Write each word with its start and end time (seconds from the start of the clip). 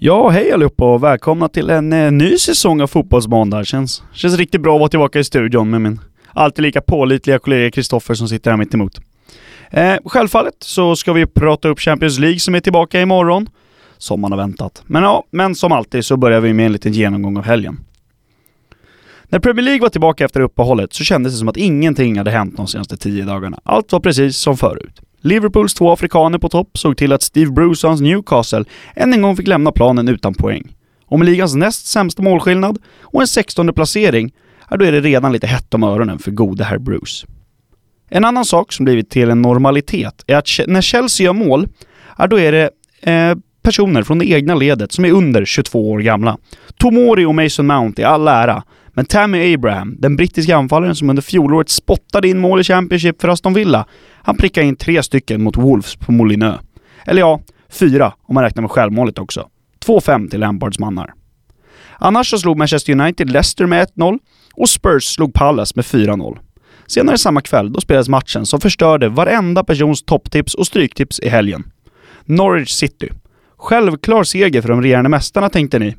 Ja, 0.00 0.28
hej 0.28 0.52
allihopa 0.52 0.94
och 0.94 1.02
välkomna 1.02 1.48
till 1.48 1.70
en 1.70 1.92
eh, 1.92 2.12
ny 2.12 2.38
säsong 2.38 2.80
av 2.80 2.86
Fotbollsmåndag. 2.86 3.64
Känns, 3.64 4.02
känns 4.12 4.36
riktigt 4.36 4.60
bra 4.60 4.74
att 4.74 4.80
vara 4.80 4.88
tillbaka 4.88 5.18
i 5.18 5.24
studion 5.24 5.70
med 5.70 5.80
min 5.80 6.00
alltid 6.32 6.62
lika 6.62 6.80
pålitliga 6.80 7.38
kollega 7.38 7.70
Kristoffer 7.70 8.14
som 8.14 8.28
sitter 8.28 8.50
här 8.50 8.58
mitt 8.58 8.74
emot. 8.74 9.00
Eh, 9.70 9.96
självfallet 10.04 10.54
så 10.58 10.96
ska 10.96 11.12
vi 11.12 11.26
prata 11.26 11.68
upp 11.68 11.80
Champions 11.80 12.18
League 12.18 12.38
som 12.38 12.54
är 12.54 12.60
tillbaka 12.60 13.00
imorgon. 13.00 13.48
Som 13.96 14.20
man 14.20 14.32
har 14.32 14.38
väntat. 14.38 14.82
Men 14.86 15.02
ja, 15.02 15.24
men 15.30 15.54
som 15.54 15.72
alltid 15.72 16.04
så 16.04 16.16
börjar 16.16 16.40
vi 16.40 16.52
med 16.52 16.66
en 16.66 16.72
liten 16.72 16.92
genomgång 16.92 17.36
av 17.36 17.44
helgen. 17.44 17.80
När 19.28 19.38
Premier 19.38 19.64
League 19.64 19.82
var 19.82 19.88
tillbaka 19.88 20.24
efter 20.24 20.40
uppehållet 20.40 20.92
så 20.92 21.04
kändes 21.04 21.32
det 21.32 21.38
som 21.38 21.48
att 21.48 21.56
ingenting 21.56 22.18
hade 22.18 22.30
hänt 22.30 22.56
de 22.56 22.66
senaste 22.66 22.96
tio 22.96 23.24
dagarna. 23.24 23.60
Allt 23.64 23.92
var 23.92 24.00
precis 24.00 24.36
som 24.36 24.56
förut. 24.56 25.00
Liverpools 25.20 25.74
två 25.74 25.92
afrikaner 25.92 26.38
på 26.38 26.48
topp 26.48 26.78
såg 26.78 26.96
till 26.96 27.12
att 27.12 27.22
Steve 27.22 27.50
Bruce 27.50 27.86
och 27.86 27.90
hans 27.90 28.00
Newcastle 28.00 28.64
än 28.94 29.12
en 29.12 29.22
gång 29.22 29.36
fick 29.36 29.46
lämna 29.46 29.72
planen 29.72 30.08
utan 30.08 30.34
poäng. 30.34 30.74
Och 31.06 31.18
med 31.18 31.26
ligans 31.28 31.54
näst 31.54 31.86
sämsta 31.86 32.22
målskillnad 32.22 32.78
och 33.00 33.20
en 33.20 33.26
16 33.26 33.72
placering, 33.72 34.32
ja 34.70 34.76
då 34.76 34.84
är 34.84 34.92
det 34.92 35.00
redan 35.00 35.32
lite 35.32 35.46
hett 35.46 35.74
om 35.74 35.82
öronen 35.84 36.18
för 36.18 36.30
gode 36.30 36.64
herr 36.64 36.78
Bruce. 36.78 37.26
En 38.10 38.24
annan 38.24 38.44
sak 38.44 38.72
som 38.72 38.84
blivit 38.84 39.10
till 39.10 39.30
en 39.30 39.42
normalitet 39.42 40.24
är 40.26 40.36
att 40.36 40.48
när 40.66 40.80
Chelsea 40.80 41.24
gör 41.24 41.32
mål, 41.32 41.68
ja 42.18 42.26
då 42.26 42.40
är 42.40 42.52
det 42.52 42.70
eh, 43.12 43.36
personer 43.62 44.02
från 44.02 44.18
det 44.18 44.30
egna 44.30 44.54
ledet 44.54 44.92
som 44.92 45.04
är 45.04 45.12
under 45.12 45.44
22 45.44 45.90
år 45.90 45.98
gamla. 45.98 46.38
Tomori 46.78 47.24
och 47.24 47.34
Mason 47.34 47.66
Mount 47.66 48.02
i 48.02 48.04
all 48.04 48.28
ära, 48.28 48.62
men 48.98 49.06
Tammy 49.06 49.54
Abraham, 49.54 49.96
den 49.98 50.16
brittiska 50.16 50.56
anfallaren 50.56 50.96
som 50.96 51.10
under 51.10 51.22
fjolåret 51.22 51.68
spottade 51.68 52.28
in 52.28 52.38
mål 52.38 52.60
i 52.60 52.64
Championship 52.64 53.20
för 53.20 53.28
Aston 53.28 53.54
Villa, 53.54 53.86
han 54.22 54.36
prickade 54.36 54.66
in 54.66 54.76
tre 54.76 55.02
stycken 55.02 55.42
mot 55.42 55.56
Wolves 55.56 55.96
på 55.96 56.12
Molinö. 56.12 56.58
Eller 57.06 57.20
ja, 57.20 57.40
fyra 57.68 58.12
om 58.22 58.34
man 58.34 58.44
räknar 58.44 58.60
med 58.60 58.70
självmålet 58.70 59.18
också. 59.18 59.48
2-5 59.86 60.30
till 60.30 60.40
Lampards 60.40 60.78
mannar. 60.78 61.14
Annars 61.98 62.30
så 62.30 62.38
slog 62.38 62.58
Manchester 62.58 63.00
United 63.00 63.30
Leicester 63.30 63.66
med 63.66 63.88
1-0 63.96 64.18
och 64.54 64.68
Spurs 64.68 65.04
slog 65.04 65.34
Palace 65.34 65.72
med 65.76 65.84
4-0. 65.84 66.38
Senare 66.86 67.18
samma 67.18 67.40
kväll 67.40 67.72
då 67.72 67.80
spelades 67.80 68.08
matchen 68.08 68.46
som 68.46 68.60
förstörde 68.60 69.08
varenda 69.08 69.64
persons 69.64 70.02
topptips 70.02 70.54
och 70.54 70.66
stryktips 70.66 71.20
i 71.20 71.28
helgen. 71.28 71.70
Norwich 72.24 72.70
City. 72.70 73.08
Självklar 73.56 74.24
seger 74.24 74.62
för 74.62 74.68
de 74.68 74.82
regerande 74.82 75.08
mästarna 75.08 75.48
tänkte 75.48 75.78
ni. 75.78 75.96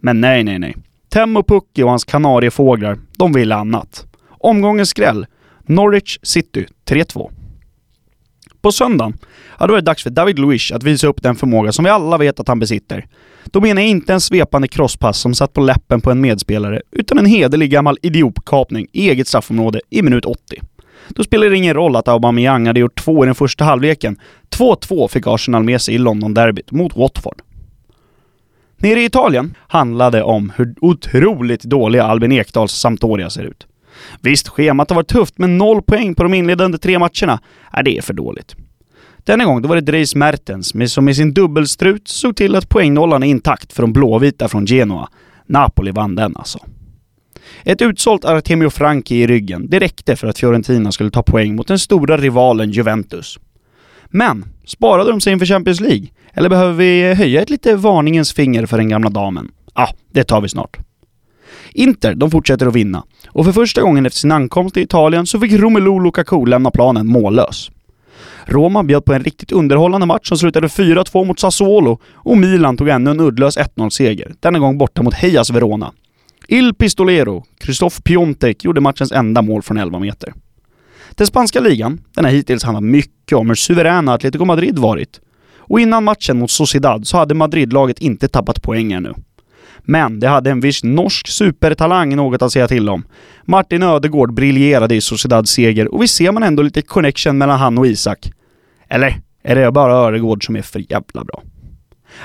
Men 0.00 0.20
nej, 0.20 0.44
nej, 0.44 0.58
nej. 0.58 0.76
Temmo 1.14 1.42
Pukki 1.42 1.82
och 1.82 1.90
hans 1.90 2.04
kanariefåglar, 2.04 2.98
de 3.18 3.32
ville 3.32 3.54
annat. 3.54 4.06
Omgångens 4.28 4.88
skräll. 4.88 5.26
Norwich 5.62 6.18
City 6.22 6.66
3-2. 6.88 7.30
På 8.60 8.72
söndagen, 8.72 9.18
ja 9.58 9.66
då 9.66 9.72
var 9.72 9.80
det 9.80 9.84
dags 9.84 10.02
för 10.02 10.10
David 10.10 10.38
Luiz 10.38 10.72
att 10.72 10.82
visa 10.82 11.06
upp 11.06 11.22
den 11.22 11.36
förmåga 11.36 11.72
som 11.72 11.84
vi 11.84 11.90
alla 11.90 12.18
vet 12.18 12.40
att 12.40 12.48
han 12.48 12.58
besitter. 12.58 13.06
Då 13.44 13.60
menar 13.60 13.82
jag 13.82 13.90
inte 13.90 14.12
en 14.12 14.20
svepande 14.20 14.68
crosspass 14.68 15.18
som 15.18 15.34
satt 15.34 15.52
på 15.52 15.60
läppen 15.60 16.00
på 16.00 16.10
en 16.10 16.20
medspelare, 16.20 16.82
utan 16.90 17.18
en 17.18 17.26
hederlig 17.26 17.70
gammal 17.70 17.98
idiotkapning 18.02 18.86
i 18.92 19.10
eget 19.10 19.28
straffområde 19.28 19.80
i 19.90 20.02
minut 20.02 20.24
80. 20.24 20.40
Då 21.08 21.24
spelar 21.24 21.50
det 21.50 21.56
ingen 21.56 21.74
roll 21.74 21.96
att 21.96 22.08
Aubameyang 22.08 22.66
hade 22.66 22.80
gjort 22.80 23.04
två 23.04 23.24
i 23.24 23.26
den 23.26 23.34
första 23.34 23.64
halvleken. 23.64 24.18
2-2 24.50 25.08
fick 25.08 25.26
Arsenal 25.26 25.64
med 25.64 25.80
sig 25.80 25.94
i 25.94 25.98
London-derbyt 25.98 26.70
mot 26.70 26.96
Watford. 26.96 27.42
Nere 28.76 29.00
i 29.00 29.04
Italien 29.04 29.54
handlade 29.68 30.22
om 30.22 30.52
hur 30.56 30.74
otroligt 30.80 31.62
dåliga 31.62 32.04
Albin 32.04 32.32
Ekdals 32.32 32.72
Sampdoria 32.72 33.30
ser 33.30 33.42
ut. 33.42 33.66
Visst, 34.20 34.48
schemat 34.48 34.90
har 34.90 34.94
varit 34.94 35.08
tufft, 35.08 35.38
men 35.38 35.58
noll 35.58 35.82
poäng 35.82 36.14
på 36.14 36.22
de 36.22 36.34
inledande 36.34 36.78
tre 36.78 36.98
matcherna, 36.98 37.40
är 37.72 37.82
det 37.82 37.98
är 37.98 38.02
för 38.02 38.14
dåligt. 38.14 38.56
Denna 39.24 39.44
gång 39.44 39.62
då 39.62 39.68
var 39.68 39.76
det 39.76 39.82
Dries 39.82 40.14
Mertens 40.14 40.92
som 40.92 41.04
med 41.04 41.16
sin 41.16 41.34
dubbelstrut 41.34 42.08
såg 42.08 42.36
till 42.36 42.56
att 42.56 42.68
poängnollan 42.68 43.22
är 43.22 43.26
intakt 43.26 43.72
för 43.72 43.82
de 43.82 43.92
blåvita 43.92 44.48
från 44.48 44.66
Genoa. 44.66 45.08
Napoli 45.46 45.90
vann 45.90 46.14
den 46.14 46.36
alltså. 46.36 46.58
Ett 47.62 47.82
utsålt 47.82 48.24
Artemio 48.24 48.70
Franchi 48.70 49.22
i 49.22 49.26
ryggen, 49.26 49.66
det 49.70 49.78
räckte 49.78 50.16
för 50.16 50.26
att 50.26 50.38
Fiorentina 50.38 50.92
skulle 50.92 51.10
ta 51.10 51.22
poäng 51.22 51.54
mot 51.56 51.68
den 51.68 51.78
stora 51.78 52.16
rivalen 52.16 52.70
Juventus. 52.70 53.38
Men, 54.08 54.44
sparade 54.64 55.10
de 55.10 55.20
sig 55.20 55.32
inför 55.32 55.46
Champions 55.46 55.80
League? 55.80 56.06
Eller 56.34 56.48
behöver 56.48 56.72
vi 56.72 57.14
höja 57.14 57.42
ett 57.42 57.50
lite 57.50 57.76
varningens 57.76 58.32
finger 58.32 58.66
för 58.66 58.76
den 58.76 58.88
gamla 58.88 59.10
damen? 59.10 59.50
Ja, 59.74 59.82
ah, 59.82 59.94
det 60.12 60.24
tar 60.24 60.40
vi 60.40 60.48
snart. 60.48 60.76
Inter, 61.72 62.14
de 62.14 62.30
fortsätter 62.30 62.66
att 62.66 62.74
vinna. 62.74 63.04
Och 63.28 63.44
för 63.44 63.52
första 63.52 63.82
gången 63.82 64.06
efter 64.06 64.18
sin 64.18 64.32
ankomst 64.32 64.74
till 64.74 64.82
Italien 64.82 65.26
så 65.26 65.40
fick 65.40 65.52
Romelu 65.52 65.98
Lukaku 66.00 66.46
lämna 66.46 66.70
planen 66.70 67.06
mållös. 67.06 67.70
Roma 68.44 68.82
bjöd 68.82 69.04
på 69.04 69.12
en 69.12 69.24
riktigt 69.24 69.52
underhållande 69.52 70.06
match 70.06 70.28
som 70.28 70.38
slutade 70.38 70.66
4-2 70.66 71.24
mot 71.24 71.40
Sassuolo 71.40 71.98
och 72.14 72.38
Milan 72.38 72.76
tog 72.76 72.88
ännu 72.88 73.10
en 73.10 73.20
uddlös 73.20 73.58
1-0-seger, 73.58 74.34
denna 74.40 74.58
gång 74.58 74.78
borta 74.78 75.02
mot 75.02 75.14
Hejas 75.14 75.50
Verona. 75.50 75.92
Il 76.48 76.74
Pistolero, 76.74 77.44
Christoph 77.62 78.00
Piontek, 78.00 78.64
gjorde 78.64 78.80
matchens 78.80 79.12
enda 79.12 79.42
mål 79.42 79.62
från 79.62 79.76
11 79.76 79.98
meter. 79.98 80.32
Den 81.10 81.26
spanska 81.26 81.60
ligan, 81.60 82.00
den 82.14 82.24
har 82.24 82.32
hittills 82.32 82.64
handlat 82.64 82.84
mycket 82.84 83.38
om 83.38 83.48
hur 83.48 83.54
suveräna 83.54 84.14
Atletico 84.14 84.44
Madrid 84.44 84.78
varit. 84.78 85.20
Och 85.66 85.80
innan 85.80 86.04
matchen 86.04 86.38
mot 86.38 86.50
Sociedad 86.50 87.06
så 87.06 87.16
hade 87.16 87.34
Madridlaget 87.34 87.98
inte 87.98 88.28
tappat 88.28 88.62
poäng 88.62 88.92
ännu. 88.92 89.14
Men 89.82 90.20
det 90.20 90.28
hade 90.28 90.50
en 90.50 90.60
viss 90.60 90.84
norsk 90.84 91.28
supertalang 91.28 92.16
något 92.16 92.42
att 92.42 92.52
säga 92.52 92.68
till 92.68 92.88
om. 92.88 93.04
Martin 93.44 93.82
Ödegård 93.82 94.34
briljerade 94.34 94.94
i 94.94 95.00
Sociedads 95.00 95.50
seger 95.50 95.94
och 95.94 96.02
vi 96.02 96.08
ser 96.08 96.32
man 96.32 96.42
ändå 96.42 96.62
lite 96.62 96.82
connection 96.82 97.38
mellan 97.38 97.58
han 97.58 97.78
och 97.78 97.86
Isak. 97.86 98.30
Eller 98.88 99.20
är 99.42 99.54
det 99.54 99.72
bara 99.72 100.06
Ödegård 100.06 100.46
som 100.46 100.56
är 100.56 100.62
för 100.62 100.92
jävla 100.92 101.24
bra? 101.24 101.42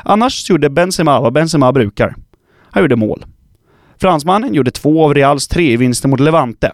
Annars 0.04 0.50
gjorde 0.50 0.70
Benzema 0.70 1.20
vad 1.22 1.34
Benzema 1.34 1.72
brukar. 1.72 2.16
Han 2.72 2.84
gjorde 2.84 2.96
mål. 2.96 3.26
Fransmannen 4.02 4.54
gjorde 4.54 4.72
två 4.72 5.06
av 5.06 5.14
Reals 5.14 5.48
tre 5.48 5.78
vinster 5.78 6.10
mot 6.10 6.20
Levante. 6.20 6.72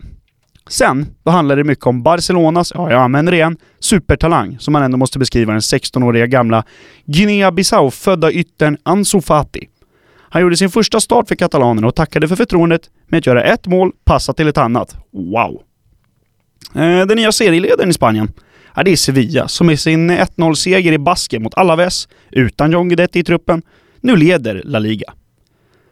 Sen, 0.69 1.05
då 1.23 1.31
handlade 1.31 1.59
det 1.59 1.67
mycket 1.67 1.85
om 1.85 2.03
Barcelonas, 2.03 2.71
ja 2.75 2.91
jag 2.91 3.01
använder 3.01 3.31
det 3.31 3.37
igen, 3.37 3.57
supertalang, 3.79 4.59
som 4.59 4.71
man 4.71 4.83
ändå 4.83 4.97
måste 4.97 5.19
beskriva 5.19 5.51
den 5.51 5.59
16-åriga 5.59 6.27
gamla 6.27 6.63
Guinea-Bissau-födda 7.05 8.31
yttern 8.31 8.77
Ansu 8.83 9.21
Fati. 9.21 9.67
Han 10.29 10.41
gjorde 10.41 10.57
sin 10.57 10.69
första 10.69 10.99
start 10.99 11.27
för 11.27 11.35
katalanerna 11.35 11.87
och 11.87 11.95
tackade 11.95 12.27
för 12.27 12.35
förtroendet 12.35 12.81
med 13.07 13.17
att 13.17 13.25
göra 13.25 13.43
ett 13.43 13.67
mål, 13.67 13.91
passa 14.03 14.33
till 14.33 14.47
ett 14.47 14.57
annat. 14.57 14.95
Wow! 15.11 15.61
Eh, 16.75 17.05
den 17.07 17.17
nya 17.17 17.31
serieledaren 17.31 17.89
i 17.89 17.93
Spanien, 17.93 18.31
ja, 18.75 18.83
det 18.83 18.91
är 18.91 18.95
Sevilla, 18.95 19.47
som 19.47 19.67
med 19.67 19.79
sin 19.79 20.11
1-0-seger 20.11 20.91
i 20.91 20.97
basken 20.97 21.43
mot 21.43 21.53
Alaves, 21.57 22.07
utan 22.31 22.71
John 22.71 22.89
Guidetti 22.89 23.19
i 23.19 23.23
truppen, 23.23 23.61
nu 24.01 24.15
leder 24.15 24.61
La 24.65 24.79
Liga. 24.79 25.13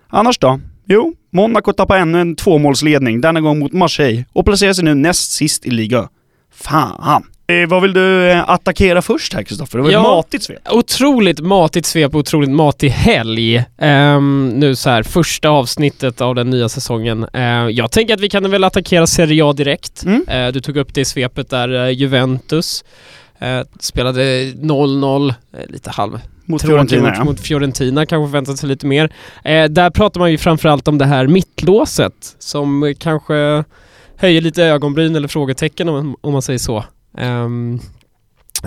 Annars 0.08 0.38
då? 0.38 0.60
Jo, 0.86 1.14
Monaco 1.32 1.74
tappar 1.74 1.98
ännu 1.98 2.22
en 2.22 2.36
tvåmålsledning, 2.36 3.22
denna 3.22 3.42
gång 3.42 3.60
mot 3.60 3.74
Marseille, 3.74 4.26
och 4.34 4.46
placerar 4.46 4.74
sig 4.74 4.84
nu 4.84 4.94
näst 4.94 5.32
sist 5.32 5.66
i 5.66 5.72
liga. 5.72 6.10
Fan! 6.54 7.24
Eh, 7.48 7.68
vad 7.68 7.82
vill 7.82 7.94
du 7.94 8.32
eh, 8.32 8.50
attackera 8.50 9.02
först 9.02 9.34
här 9.34 9.44
Kristoffer? 9.44 9.78
Det 9.78 9.84
var 9.84 9.92
ja, 9.92 10.00
ett 10.00 10.26
matigt 10.26 10.44
svep. 10.44 10.60
Otroligt 10.72 11.40
matigt 11.40 11.86
svep, 11.86 12.16
otroligt 12.16 12.50
matig 12.50 12.90
helg. 12.90 13.64
Um, 13.78 14.50
nu 14.50 14.76
så 14.76 14.90
här, 14.90 15.04
första 15.04 15.50
avsnittet 15.50 16.22
av 16.22 16.36
den 16.36 16.50
nya 16.50 16.70
säsongen. 16.70 17.26
Uh, 17.36 17.70
jag 17.70 17.92
tänker 17.92 18.14
att 18.14 18.20
vi 18.20 18.30
kan 18.30 18.52
väl 18.52 18.64
attackera 18.64 19.08
Serie 19.08 19.46
A 19.46 19.54
direkt. 19.54 20.04
Mm. 20.04 20.46
Uh, 20.46 20.54
du 20.54 20.62
tog 20.62 20.78
upp 20.78 20.94
det 20.94 21.02
i 21.02 21.06
svepet 21.06 21.50
där, 21.50 21.70
uh, 21.70 21.90
Juventus. 21.92 22.84
Spelade 23.80 24.52
0-0, 24.52 25.34
lite 25.70 25.90
halv 25.90 26.20
mot 26.46 26.62
Fiorentina, 26.62 27.14
ja. 27.16 27.24
mot 27.24 27.40
Fiorentina 27.40 28.06
kanske 28.06 28.28
förväntat 28.28 28.58
sig 28.58 28.70
lite 28.70 28.86
mer. 28.86 29.14
Eh, 29.44 29.66
där 29.66 29.90
pratar 29.90 30.20
man 30.20 30.32
ju 30.32 30.38
framförallt 30.38 30.88
om 30.88 30.98
det 30.98 31.06
här 31.06 31.28
mittlåset 31.28 32.36
som 32.40 32.94
kanske 32.98 33.64
höjer 34.16 34.42
lite 34.42 34.64
ögonbryn 34.64 35.16
eller 35.16 35.28
frågetecken 35.28 35.90
om, 35.90 36.16
om 36.22 36.34
man 36.34 36.42
säger 36.42 36.60
så. 36.60 36.84
Um, 37.18 37.80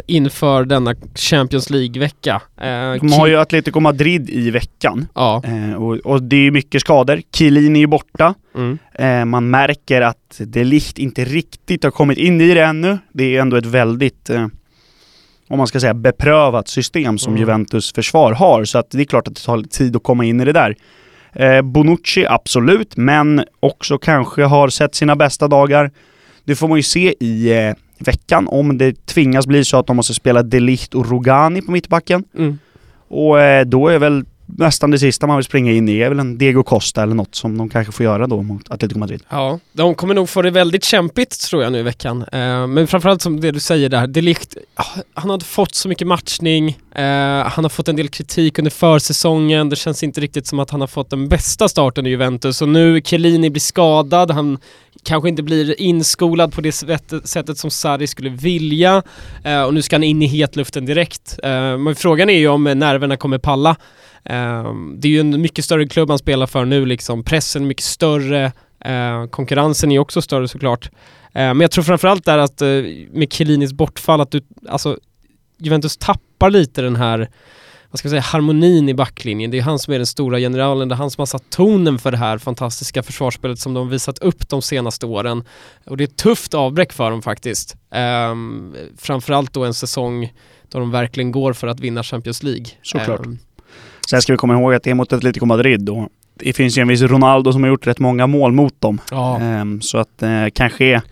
inför 0.07 0.65
denna 0.65 0.95
Champions 1.15 1.71
League-vecka. 1.71 2.43
Eh, 2.57 3.01
De 3.01 3.13
har 3.13 3.27
ju 3.27 3.37
Atletico 3.37 3.81
Madrid 3.81 4.31
i 4.31 4.51
veckan. 4.51 5.07
Ja. 5.15 5.43
Eh, 5.45 5.75
och, 5.75 5.97
och, 5.97 6.23
det 6.23 6.37
är 6.37 6.51
mycket 6.51 6.81
skador. 6.81 7.23
Chiellini 7.33 7.83
är 7.83 7.87
borta. 7.87 8.35
Mm. 8.55 8.79
Eh, 8.95 9.25
man 9.25 9.51
märker 9.51 10.03
att 10.03 10.41
det 10.47 10.65
Licht 10.65 10.99
inte 10.99 11.25
riktigt 11.25 11.85
har 11.85 11.91
kommit 11.91 12.19
in 12.19 12.41
i 12.41 12.55
det 12.55 12.65
ännu. 12.65 12.99
Det 13.13 13.37
är 13.37 13.41
ändå 13.41 13.57
ett 13.57 13.67
väldigt 13.67 14.31
eh, 14.31 14.47
om 15.49 15.59
man 15.59 15.67
ska 15.67 15.81
säga 15.81 15.95
beprövat 15.95 16.69
system 16.69 17.19
som 17.19 17.33
mm. 17.33 17.41
Juventus 17.41 17.93
försvar 17.93 18.33
har. 18.33 18.65
Så 18.65 18.79
att 18.79 18.91
det 18.91 19.01
är 19.01 19.05
klart 19.05 19.29
att 19.29 19.35
det 19.35 19.43
tar 19.43 19.63
tid 19.63 19.97
att 19.97 20.03
komma 20.03 20.25
in 20.25 20.41
i 20.41 20.45
det 20.45 20.53
där. 20.53 20.77
Eh, 21.33 21.63
Bonucci, 21.63 22.27
absolut, 22.27 22.97
men 22.97 23.45
också 23.61 23.99
kanske 23.99 24.43
har 24.43 24.69
sett 24.69 24.95
sina 24.95 25.17
bästa 25.17 25.49
dagar. 25.49 25.91
Det 26.45 26.55
får 26.55 26.69
man 26.69 26.77
ju 26.77 26.83
se 26.83 27.15
i 27.21 27.67
eh, 27.67 27.75
veckan 27.99 28.49
om 28.49 28.79
det 28.79 29.07
tvingas 29.07 29.47
bli 29.47 29.65
så 29.65 29.77
att 29.77 29.87
de 29.87 29.97
måste 29.97 30.15
spela 30.15 30.43
Delicht 30.43 30.95
och 30.95 31.11
Rogani 31.11 31.63
på 31.63 31.71
mittbacken. 31.71 32.25
Mm. 32.39 32.59
Och 33.09 33.41
eh, 33.41 33.65
då 33.65 33.89
är 33.89 33.99
väl 33.99 34.25
nästan 34.47 34.91
det 34.91 34.99
sista 34.99 35.27
man 35.27 35.37
vill 35.37 35.45
springa 35.45 35.73
in 35.73 35.89
i 35.89 35.99
är 35.99 36.09
väl 36.09 36.19
en 36.19 36.39
Diego 36.39 36.63
Costa 36.63 37.03
eller 37.03 37.15
något 37.15 37.35
som 37.35 37.59
de 37.59 37.69
kanske 37.69 37.93
får 37.93 38.05
göra 38.05 38.27
då 38.27 38.43
mot 38.43 38.71
Atletico 38.71 38.99
Madrid. 38.99 39.23
Ja, 39.29 39.59
de 39.73 39.95
kommer 39.95 40.15
nog 40.15 40.29
få 40.29 40.43
det 40.43 40.51
väldigt 40.51 40.85
kämpigt 40.85 41.41
tror 41.41 41.63
jag 41.63 41.73
nu 41.73 41.79
i 41.79 41.83
veckan. 41.83 42.25
Eh, 42.33 42.67
men 42.67 42.87
framförallt 42.87 43.23
som 43.23 43.41
det 43.41 43.51
du 43.51 43.61
säger 43.61 43.89
där, 43.89 44.07
det 44.07 44.21
likt, 44.21 44.57
ah, 44.75 44.85
han 45.15 45.31
har 45.31 45.35
inte 45.35 45.47
fått 45.47 45.75
så 45.75 45.89
mycket 45.89 46.07
matchning, 46.07 46.69
eh, 46.95 47.03
han 47.47 47.65
har 47.65 47.69
fått 47.69 47.89
en 47.89 47.97
del 47.97 48.09
kritik 48.09 48.59
under 48.59 48.71
försäsongen, 48.71 49.69
det 49.69 49.77
känns 49.77 50.03
inte 50.03 50.21
riktigt 50.21 50.47
som 50.47 50.59
att 50.59 50.71
han 50.71 50.81
har 50.81 50.89
fått 50.89 51.11
den 51.11 51.29
bästa 51.29 51.69
starten 51.69 52.07
i 52.07 52.11
Juventus 52.11 52.63
och 52.63 52.69
nu 52.69 53.01
Chiellini 53.05 53.51
blir 53.51 53.61
skadad, 53.61 54.31
han 54.31 54.59
kanske 55.07 55.29
inte 55.29 55.43
blir 55.43 55.81
inskolad 55.81 56.53
på 56.53 56.61
det 56.61 56.73
sättet 56.73 57.59
som 57.59 57.71
Sarri 57.71 58.07
skulle 58.07 58.31
vilja 58.31 59.03
eh, 59.45 59.63
och 59.63 59.75
nu 59.75 59.83
ska 59.83 59.97
han 59.97 60.05
in 60.05 60.23
i 60.23 60.27
hetluften 60.27 60.87
direkt. 60.87 61.39
Eh, 61.43 61.79
men 61.79 61.95
frågan 61.95 62.31
är 62.31 62.39
ju 62.39 62.49
om 62.49 62.65
nerverna 62.65 63.17
kommer 63.17 63.39
palla. 63.39 63.77
Eh, 64.31 64.75
det 64.97 65.09
är 65.09 65.13
ju 65.13 65.21
en 65.21 65.41
mycket 65.41 65.65
större 65.65 65.87
klubb 65.87 66.09
han 66.09 66.19
spelar 66.19 66.47
för 66.47 66.65
nu 66.65 66.87
liksom, 66.87 67.25
pressen 67.25 67.63
är 67.63 67.67
mycket 67.67 67.85
större, 67.85 68.53
eh, 68.85 69.27
konkurrensen 69.31 69.93
är 69.93 69.99
också 69.99 70.23
större 70.23 70.49
såklart. 70.49 70.91
Eh, 71.27 71.31
men 71.33 71.61
jag 71.61 71.71
tror 71.71 71.85
framförallt 71.85 72.25
där 72.25 72.39
att 72.39 72.63
eh, 72.63 72.69
med 73.13 73.33
Chiellinis 73.33 73.73
bortfall 73.73 74.21
att 74.21 74.31
du, 74.31 74.41
alltså 74.69 74.99
Juventus 75.59 75.97
tappar 75.97 76.51
lite 76.51 76.83
den 76.83 76.97
här 76.97 77.29
vad 77.91 77.99
ska 77.99 78.07
jag 78.07 78.11
säga, 78.11 78.21
harmonin 78.21 78.89
i 78.89 78.95
backlinjen. 78.95 79.51
Det 79.51 79.59
är 79.59 79.63
han 79.63 79.79
som 79.79 79.95
är 79.95 79.99
den 79.99 80.07
stora 80.07 80.39
generalen, 80.39 80.89
det 80.89 80.95
är 80.95 80.97
han 80.97 81.11
som 81.11 81.21
har 81.21 81.27
satt 81.27 81.51
tonen 81.51 81.99
för 81.99 82.11
det 82.11 82.17
här 82.17 82.39
fantastiska 82.39 83.03
försvarsspelet 83.03 83.59
som 83.59 83.75
de 83.75 83.89
visat 83.89 84.19
upp 84.19 84.49
de 84.49 84.63
senaste 84.63 85.07
åren. 85.07 85.45
Och 85.87 85.97
det 85.97 86.05
är 86.05 86.09
ett 86.09 86.17
tufft 86.17 86.55
avbräck 86.55 86.93
för 86.93 87.11
dem 87.11 87.23
faktiskt. 87.23 87.77
Um, 88.31 88.75
framförallt 88.97 89.53
då 89.53 89.65
en 89.65 89.75
säsong 89.75 90.33
då 90.69 90.79
de 90.79 90.91
verkligen 90.91 91.33
går 91.33 91.53
för 91.53 91.67
att 91.67 91.81
vinna 91.81 92.03
Champions 92.03 92.43
League. 92.43 92.67
Såklart. 92.83 93.27
Um, 93.27 93.39
Sen 94.11 94.23
ska 94.23 94.33
vi 94.33 94.37
komma 94.37 94.55
ihåg 94.55 94.75
att 94.75 94.83
det 94.83 94.91
är 94.91 94.95
mot 94.95 95.13
Atletico 95.13 95.47
Madrid 95.47 95.89
och 95.89 96.09
det 96.35 96.53
finns 96.53 96.79
ju 96.79 96.83
en 96.83 96.89
viss 96.89 97.03
Ronaldo 97.03 97.53
som 97.53 97.63
har 97.63 97.69
gjort 97.71 97.87
rätt 97.87 97.99
många 97.99 98.27
mål 98.27 98.53
mot 98.53 98.81
dem. 98.81 99.01
Ja. 99.11 99.41
Um, 99.61 99.81
så 99.81 99.99
att 99.99 100.23
uh, 100.23 100.47
kanske 100.55 101.03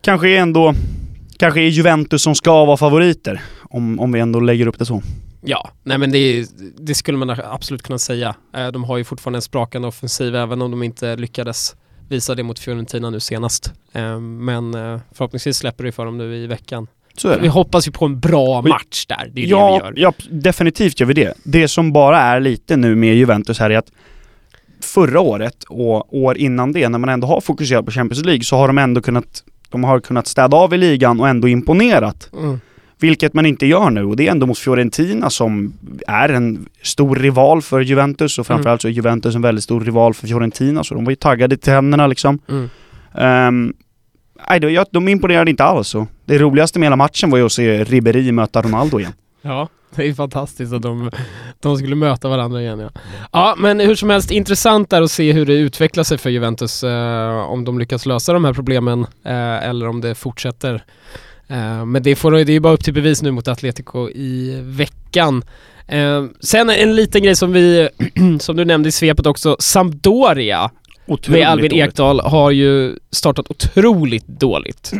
kanske 0.00 0.36
ändå 0.36 0.74
kanske 1.36 1.60
är 1.60 1.68
Juventus 1.68 2.22
som 2.22 2.34
ska 2.34 2.64
vara 2.64 2.76
favoriter. 2.76 3.42
Om, 3.70 4.00
om 4.00 4.12
vi 4.12 4.20
ändå 4.20 4.40
lägger 4.40 4.66
upp 4.66 4.78
det 4.78 4.86
så. 4.86 5.02
Ja, 5.40 5.70
nej 5.82 5.98
men 5.98 6.12
det, 6.12 6.46
det, 6.78 6.94
skulle 6.94 7.18
man 7.18 7.30
absolut 7.30 7.82
kunna 7.82 7.98
säga. 7.98 8.34
Eh, 8.56 8.68
de 8.68 8.84
har 8.84 8.96
ju 8.96 9.04
fortfarande 9.04 9.36
en 9.36 9.42
sprakande 9.42 9.88
offensiv 9.88 10.36
även 10.36 10.62
om 10.62 10.70
de 10.70 10.82
inte 10.82 11.16
lyckades 11.16 11.76
visa 12.08 12.34
det 12.34 12.42
mot 12.42 12.58
Fiorentina 12.58 13.10
nu 13.10 13.20
senast. 13.20 13.72
Eh, 13.92 14.20
men 14.20 14.74
eh, 14.74 15.00
förhoppningsvis 15.12 15.56
släpper 15.56 15.84
det 15.84 15.92
för 15.92 16.04
dem 16.04 16.18
nu 16.18 16.36
i 16.36 16.46
veckan. 16.46 16.86
Vi 17.24 17.48
hoppas 17.48 17.88
ju 17.88 17.92
på 17.92 18.04
en 18.04 18.20
bra 18.20 18.62
match 18.62 19.06
där, 19.06 19.30
det 19.32 19.44
är 19.44 19.46
ja, 19.46 19.80
det 19.84 19.94
vi 19.94 20.00
gör. 20.00 20.12
Ja, 20.18 20.26
definitivt 20.30 21.00
gör 21.00 21.06
vi 21.06 21.14
det. 21.14 21.34
Det 21.42 21.68
som 21.68 21.92
bara 21.92 22.18
är 22.18 22.40
lite 22.40 22.76
nu 22.76 22.96
med 22.96 23.16
Juventus 23.16 23.58
här 23.58 23.70
är 23.70 23.78
att 23.78 23.90
förra 24.80 25.20
året 25.20 25.64
och 25.64 26.16
år 26.16 26.38
innan 26.38 26.72
det, 26.72 26.88
när 26.88 26.98
man 26.98 27.08
ändå 27.08 27.26
har 27.26 27.40
fokuserat 27.40 27.84
på 27.84 27.90
Champions 27.90 28.24
League, 28.24 28.44
så 28.44 28.56
har 28.56 28.66
de 28.66 28.78
ändå 28.78 29.00
kunnat, 29.00 29.44
de 29.70 29.84
har 29.84 30.00
kunnat 30.00 30.26
städa 30.26 30.56
av 30.56 30.74
i 30.74 30.78
ligan 30.78 31.20
och 31.20 31.28
ändå 31.28 31.48
imponerat. 31.48 32.30
Mm. 32.32 32.60
Vilket 32.98 33.34
man 33.34 33.46
inte 33.46 33.66
gör 33.66 33.90
nu 33.90 34.04
och 34.04 34.16
det 34.16 34.26
är 34.26 34.30
ändå 34.30 34.46
mot 34.46 34.58
Fiorentina 34.58 35.30
som 35.30 35.72
är 36.06 36.28
en 36.28 36.68
stor 36.82 37.16
rival 37.16 37.62
för 37.62 37.80
Juventus 37.80 38.38
och 38.38 38.46
framförallt 38.46 38.82
så 38.82 38.88
är 38.88 38.92
Juventus 38.92 39.34
en 39.34 39.42
väldigt 39.42 39.64
stor 39.64 39.80
rival 39.80 40.14
för 40.14 40.26
Fiorentina 40.26 40.84
så 40.84 40.94
de 40.94 41.04
var 41.04 41.12
ju 41.12 41.16
taggade 41.16 41.56
till 41.56 41.72
händerna 41.72 42.06
liksom. 42.06 42.38
Mm. 42.48 42.68
Um, 43.48 43.74
nej, 44.48 44.60
de, 44.60 44.84
de 44.90 45.08
imponerade 45.08 45.50
inte 45.50 45.64
alls 45.64 45.94
och 45.94 46.06
det 46.24 46.38
roligaste 46.38 46.78
med 46.78 46.86
hela 46.86 46.96
matchen 46.96 47.30
var 47.30 47.38
ju 47.38 47.46
att 47.46 47.52
se 47.52 47.84
Ribéry 47.84 48.32
möta 48.32 48.62
Ronaldo 48.62 49.00
igen. 49.00 49.12
Ja, 49.42 49.68
det 49.94 50.08
är 50.08 50.14
fantastiskt 50.14 50.72
att 50.72 50.82
de, 50.82 51.10
de 51.60 51.76
skulle 51.76 51.96
möta 51.96 52.28
varandra 52.28 52.62
igen 52.62 52.78
ja. 52.78 52.90
Ja, 53.32 53.54
men 53.58 53.80
hur 53.80 53.94
som 53.94 54.10
helst 54.10 54.30
intressant 54.30 54.92
är 54.92 55.02
att 55.02 55.10
se 55.10 55.32
hur 55.32 55.46
det 55.46 55.52
utvecklar 55.52 56.04
sig 56.04 56.18
för 56.18 56.30
Juventus. 56.30 56.84
Eh, 56.84 57.50
om 57.50 57.64
de 57.64 57.78
lyckas 57.78 58.06
lösa 58.06 58.32
de 58.32 58.44
här 58.44 58.52
problemen 58.52 59.06
eh, 59.24 59.68
eller 59.68 59.88
om 59.88 60.00
det 60.00 60.14
fortsätter 60.14 60.84
Eh, 61.48 61.84
men 61.84 62.02
det, 62.02 62.16
får, 62.16 62.32
det 62.32 62.52
är 62.52 62.60
bara 62.60 62.72
upp 62.72 62.84
till 62.84 62.94
bevis 62.94 63.22
nu 63.22 63.30
mot 63.30 63.48
Atletico 63.48 64.10
i 64.10 64.60
veckan. 64.62 65.44
Eh, 65.88 66.24
sen 66.40 66.70
en 66.70 66.96
liten 66.96 67.22
grej 67.22 67.36
som 67.36 67.52
vi, 67.52 67.88
som 68.40 68.56
du 68.56 68.64
nämnde 68.64 68.88
i 68.88 68.92
svepet 68.92 69.26
också, 69.26 69.56
Sampdoria 69.58 70.70
otroligt 71.06 71.40
med 71.40 71.48
Albin 71.48 71.72
Ekdal 71.72 72.20
har 72.20 72.50
ju 72.50 72.96
startat 73.10 73.50
otroligt 73.50 74.26
dåligt. 74.26 74.92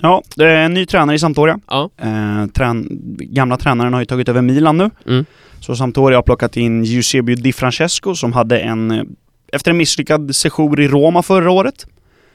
Ja, 0.00 0.22
det 0.34 0.44
är 0.44 0.64
en 0.64 0.74
ny 0.74 0.86
tränare 0.86 1.16
i 1.16 1.18
Sampdoria. 1.18 1.58
Ja. 1.68 1.90
Eh, 2.02 2.46
trän 2.46 2.88
gamla 3.18 3.56
tränaren 3.56 3.92
har 3.92 4.00
ju 4.00 4.06
tagit 4.06 4.28
över 4.28 4.42
Milan 4.42 4.78
nu. 4.78 4.90
Mm. 5.06 5.24
Så 5.60 5.76
Sampdoria 5.76 6.18
har 6.18 6.22
plockat 6.22 6.56
in 6.56 6.84
Eusebio 6.84 7.36
Di 7.36 7.52
Francesco 7.52 8.14
som 8.14 8.32
hade 8.32 8.58
en, 8.58 9.16
efter 9.52 9.70
en 9.70 9.76
misslyckad 9.76 10.36
sejour 10.36 10.80
i 10.80 10.88
Roma 10.88 11.22
förra 11.22 11.50
året, 11.50 11.86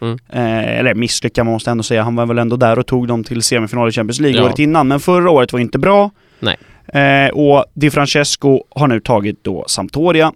Mm. 0.02 0.20
Eh, 0.30 0.80
eller 0.80 0.96
misslyckad 0.96 1.46
man 1.46 1.54
måste 1.54 1.72
ändå 1.72 1.84
säga. 1.84 2.04
Han 2.04 2.16
var 2.16 2.25
väl 2.25 2.38
ändå 2.38 2.56
där 2.56 2.80
och 2.80 2.88
tog 2.88 3.08
dem 3.08 3.24
till 3.24 3.42
semifinal 3.42 3.90
i 3.90 3.92
Champions 3.92 4.20
League 4.20 4.40
ja. 4.40 4.46
året 4.46 4.60
innan. 4.60 4.88
Men 4.88 5.00
förra 5.00 5.30
året 5.30 5.54
var 5.54 5.60
inte 5.60 5.80
bra. 5.80 6.12
Nej. 6.40 6.58
Eh, 6.88 7.30
och 7.30 7.66
Di 7.74 7.90
Francesco 7.90 8.63
har 8.70 8.88
nu 8.88 9.00
tagit 9.00 9.44
då 9.44 9.66
Sampdoria. 9.68 10.34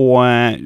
Och 0.00 0.26
eh, 0.26 0.56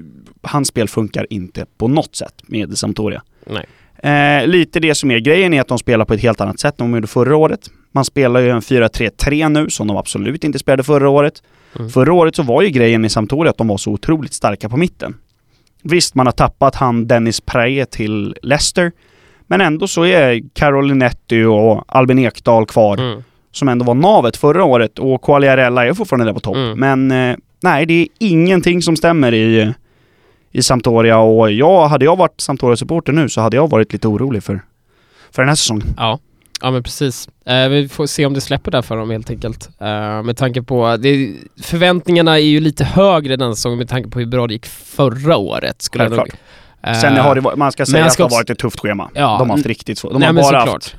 hans 0.42 0.68
spel 0.68 0.88
funkar 0.88 1.26
inte 1.30 1.66
på 1.78 1.88
något 1.88 2.16
sätt 2.16 2.34
med 2.46 2.78
Sampdoria. 2.78 3.22
Nej. 3.46 3.66
Eh, 4.02 4.46
lite 4.46 4.80
det 4.80 4.94
som 4.94 5.10
är 5.10 5.18
grejen 5.18 5.54
är 5.54 5.60
att 5.60 5.68
de 5.68 5.78
spelar 5.78 6.04
på 6.04 6.14
ett 6.14 6.20
helt 6.20 6.40
annat 6.40 6.60
sätt 6.60 6.80
än 6.80 6.90
de 6.90 6.96
gjorde 6.96 7.06
förra 7.06 7.36
året. 7.36 7.60
Man 7.92 8.04
spelar 8.04 8.40
ju 8.40 8.50
en 8.50 8.60
4-3-3 8.60 9.48
nu 9.48 9.70
som 9.70 9.86
de 9.86 9.96
absolut 9.96 10.44
inte 10.44 10.58
spelade 10.58 10.82
förra 10.82 11.08
året. 11.08 11.42
Mm. 11.78 11.90
Förra 11.90 12.12
året 12.12 12.36
så 12.36 12.42
var 12.42 12.62
ju 12.62 12.68
grejen 12.68 13.00
med 13.00 13.12
Sampdoria 13.12 13.50
att 13.50 13.58
de 13.58 13.68
var 13.68 13.76
så 13.76 13.90
otroligt 13.90 14.32
starka 14.32 14.68
på 14.68 14.76
mitten. 14.76 15.14
Visst, 15.82 16.14
man 16.14 16.26
har 16.26 16.32
tappat 16.32 16.74
han 16.74 17.06
Dennis 17.06 17.40
Prae 17.40 17.86
till 17.86 18.36
Leicester. 18.42 18.92
Men 19.46 19.60
ändå 19.60 19.88
så 19.88 20.04
är 20.04 20.42
Carolinetti 20.54 21.44
och 21.44 21.84
Albin 21.88 22.18
Ekdal 22.18 22.66
kvar. 22.66 22.98
Mm. 22.98 23.22
Som 23.52 23.68
ändå 23.68 23.84
var 23.84 23.94
navet 23.94 24.36
förra 24.36 24.64
året 24.64 24.98
och 24.98 25.22
Quagliarella 25.22 25.86
är 25.86 25.92
fortfarande 25.92 26.26
där 26.26 26.32
på 26.32 26.40
topp. 26.40 26.56
Mm. 26.56 26.78
Men 26.78 27.30
eh, 27.30 27.36
nej, 27.60 27.86
det 27.86 27.94
är 27.94 28.08
ingenting 28.18 28.82
som 28.82 28.96
stämmer 28.96 29.34
i, 29.34 29.72
i 30.52 30.62
Sampdoria 30.62 31.18
och 31.18 31.52
jag, 31.52 31.88
hade 31.88 32.04
jag 32.04 32.16
varit 32.16 32.40
Sampdoria-supporter 32.40 33.12
nu 33.12 33.28
så 33.28 33.40
hade 33.40 33.56
jag 33.56 33.70
varit 33.70 33.92
lite 33.92 34.08
orolig 34.08 34.42
för, 34.42 34.60
för 35.30 35.42
den 35.42 35.48
här 35.48 35.56
säsongen. 35.56 35.86
Ja. 35.96 36.18
Ja 36.60 36.70
men 36.70 36.82
precis. 36.82 37.28
Eh, 37.46 37.68
vi 37.68 37.88
får 37.88 38.06
se 38.06 38.26
om 38.26 38.34
det 38.34 38.40
släpper 38.40 38.70
där 38.70 38.82
för 38.82 38.96
dem 38.96 39.10
helt 39.10 39.30
enkelt. 39.30 39.68
Eh, 39.80 40.22
med 40.22 40.36
tanke 40.36 40.62
på, 40.62 40.96
det, 40.96 41.34
förväntningarna 41.62 42.34
är 42.38 42.42
ju 42.42 42.60
lite 42.60 42.84
högre 42.84 43.36
den 43.36 43.56
säsongen 43.56 43.78
med 43.78 43.88
tanke 43.88 44.10
på 44.10 44.18
hur 44.18 44.26
bra 44.26 44.46
det 44.46 44.52
gick 44.52 44.66
förra 44.66 45.36
året. 45.36 45.82
Skulle 45.82 46.04
jag 46.04 46.10
nog, 46.10 46.30
eh, 46.82 46.92
Sen 46.92 47.16
har 47.16 47.34
det, 47.34 47.56
man 47.56 47.72
ska 47.72 47.86
säga 47.86 48.04
att 48.04 48.16
det 48.16 48.22
har 48.22 48.30
varit 48.30 48.50
ett 48.50 48.58
tufft 48.58 48.80
schema. 48.80 49.10
Ja, 49.14 49.36
de 49.38 49.50
har 49.50 49.56
haft 49.56 49.66
riktigt 49.66 49.98
svårt. 49.98 50.12
De 50.12 50.18
nej, 50.18 50.26
har 50.26 50.34
bara 50.34 50.58
haft 50.58 50.94
eh, 50.94 50.98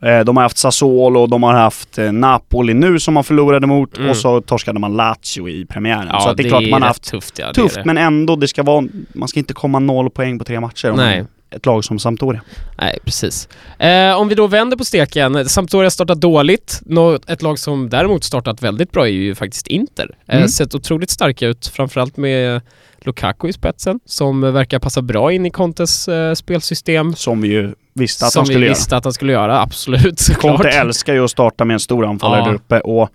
de 0.00 0.36
har 0.36 0.42
haft 0.42 0.58
Sassuolo, 0.58 1.26
de 1.26 1.42
har 1.42 1.54
haft 1.54 1.98
eh, 1.98 2.12
Napoli 2.12 2.74
nu 2.74 2.98
som 2.98 3.14
man 3.14 3.24
förlorade 3.24 3.66
mot 3.66 3.98
mm. 3.98 4.10
och 4.10 4.16
så 4.16 4.40
torskade 4.40 4.78
man 4.78 4.96
Lazio 4.96 5.48
i 5.48 5.66
premiären. 5.66 6.08
Ja, 6.12 6.20
så 6.20 6.32
det 6.32 6.42
är 6.42 6.48
klart 6.48 6.70
man 6.70 6.82
har 6.82 6.88
haft 6.88 7.10
tufft, 7.10 7.38
ja, 7.38 7.52
tufft 7.52 7.84
men 7.84 7.98
ändå, 7.98 8.36
det 8.36 8.48
ska 8.48 8.62
vara, 8.62 8.86
man 9.12 9.28
ska 9.28 9.38
inte 9.38 9.54
komma 9.54 9.78
noll 9.78 10.10
poäng 10.10 10.38
på 10.38 10.44
tre 10.44 10.60
matcher. 10.60 10.92
Nej 10.96 11.24
ett 11.56 11.66
lag 11.66 11.84
som 11.84 11.98
Sampdoria. 11.98 12.40
Nej, 12.78 12.98
precis. 13.04 13.48
Eh, 13.78 14.20
om 14.20 14.28
vi 14.28 14.34
då 14.34 14.46
vänder 14.46 14.76
på 14.76 14.84
steken, 14.84 15.48
Sampdoria 15.48 15.90
startat 15.90 16.20
dåligt. 16.20 16.80
ett 17.26 17.42
lag 17.42 17.58
som 17.58 17.88
däremot 17.88 18.24
startat 18.24 18.62
väldigt 18.62 18.92
bra 18.92 19.06
är 19.06 19.12
ju 19.12 19.34
faktiskt 19.34 19.66
Inter. 19.66 20.10
Eh, 20.26 20.36
mm. 20.36 20.48
Sett 20.48 20.74
otroligt 20.74 21.10
starka 21.10 21.46
ut, 21.46 21.66
framförallt 21.66 22.16
med 22.16 22.60
Lukaku 23.00 23.48
i 23.48 23.52
spetsen, 23.52 24.00
som 24.04 24.40
verkar 24.40 24.78
passa 24.78 25.02
bra 25.02 25.32
in 25.32 25.46
i 25.46 25.50
Contes 25.50 26.08
eh, 26.08 26.34
spelsystem. 26.34 27.14
Som 27.14 27.40
vi 27.40 27.48
ju 27.48 27.74
visste 27.94 28.26
att 28.26 28.34
han 28.34 28.46
skulle 28.46 28.66
göra. 28.66 28.74
Som 28.74 28.74
vi 28.74 28.80
visste 28.80 28.96
att 28.96 29.04
han 29.04 29.12
skulle 29.12 29.32
göra, 29.32 29.60
absolut 29.60 30.18
såklart. 30.18 30.56
Conte 30.56 30.68
älskar 30.68 31.14
ju 31.14 31.24
att 31.24 31.30
starta 31.30 31.64
med 31.64 31.74
en 31.74 31.80
stor 31.80 32.06
anfallare 32.06 32.40
ja. 32.40 32.46
där 32.46 32.54
uppe 32.54 32.80
och 32.80 33.08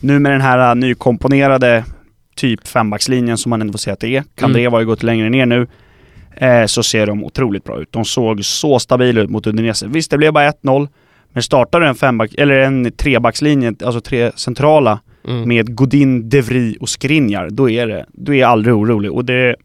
nu 0.00 0.18
med 0.18 0.32
den 0.32 0.40
här 0.40 0.74
nykomponerade 0.74 1.84
typ 2.34 2.68
fembackslinjen 2.68 3.38
som 3.38 3.50
man 3.50 3.60
ändå 3.60 3.72
får 3.72 3.78
säga 3.78 3.94
att 3.94 4.00
det 4.00 4.16
är. 4.16 4.24
Kandreva 4.34 4.66
mm. 4.66 4.72
har 4.72 4.80
ju 4.80 4.86
gått 4.86 5.02
längre 5.02 5.30
ner 5.30 5.46
nu 5.46 5.66
eh, 6.40 6.66
så 6.66 6.82
ser 6.82 7.06
de 7.06 7.24
otroligt 7.24 7.64
bra 7.64 7.80
ut. 7.80 7.92
De 7.92 8.04
såg 8.04 8.44
så 8.44 8.78
stabila 8.78 9.20
ut 9.20 9.30
mot 9.30 9.46
Udinese. 9.46 9.86
Visst, 9.86 10.10
det 10.10 10.18
blev 10.18 10.32
bara 10.32 10.50
1-0. 10.50 10.88
Men 11.32 11.42
startar 11.42 11.80
du 11.80 11.86
en 11.86 11.94
femback, 11.94 12.34
eller 12.38 12.54
en 12.54 12.92
trebackslinje, 12.92 13.74
alltså 13.84 14.00
tre 14.00 14.32
centrala, 14.34 15.00
mm. 15.28 15.48
med 15.48 15.74
Godin, 15.74 16.28
Devry 16.28 16.76
och 16.80 16.88
Skriniar, 16.88 17.50
då 17.50 17.70
är 17.70 17.86
det, 17.86 18.06
då 18.12 18.34
är 18.34 18.38
jag 18.38 18.50
aldrig 18.50 18.74
orolig. 18.74 19.12
Och 19.12 19.24
det, 19.24 19.56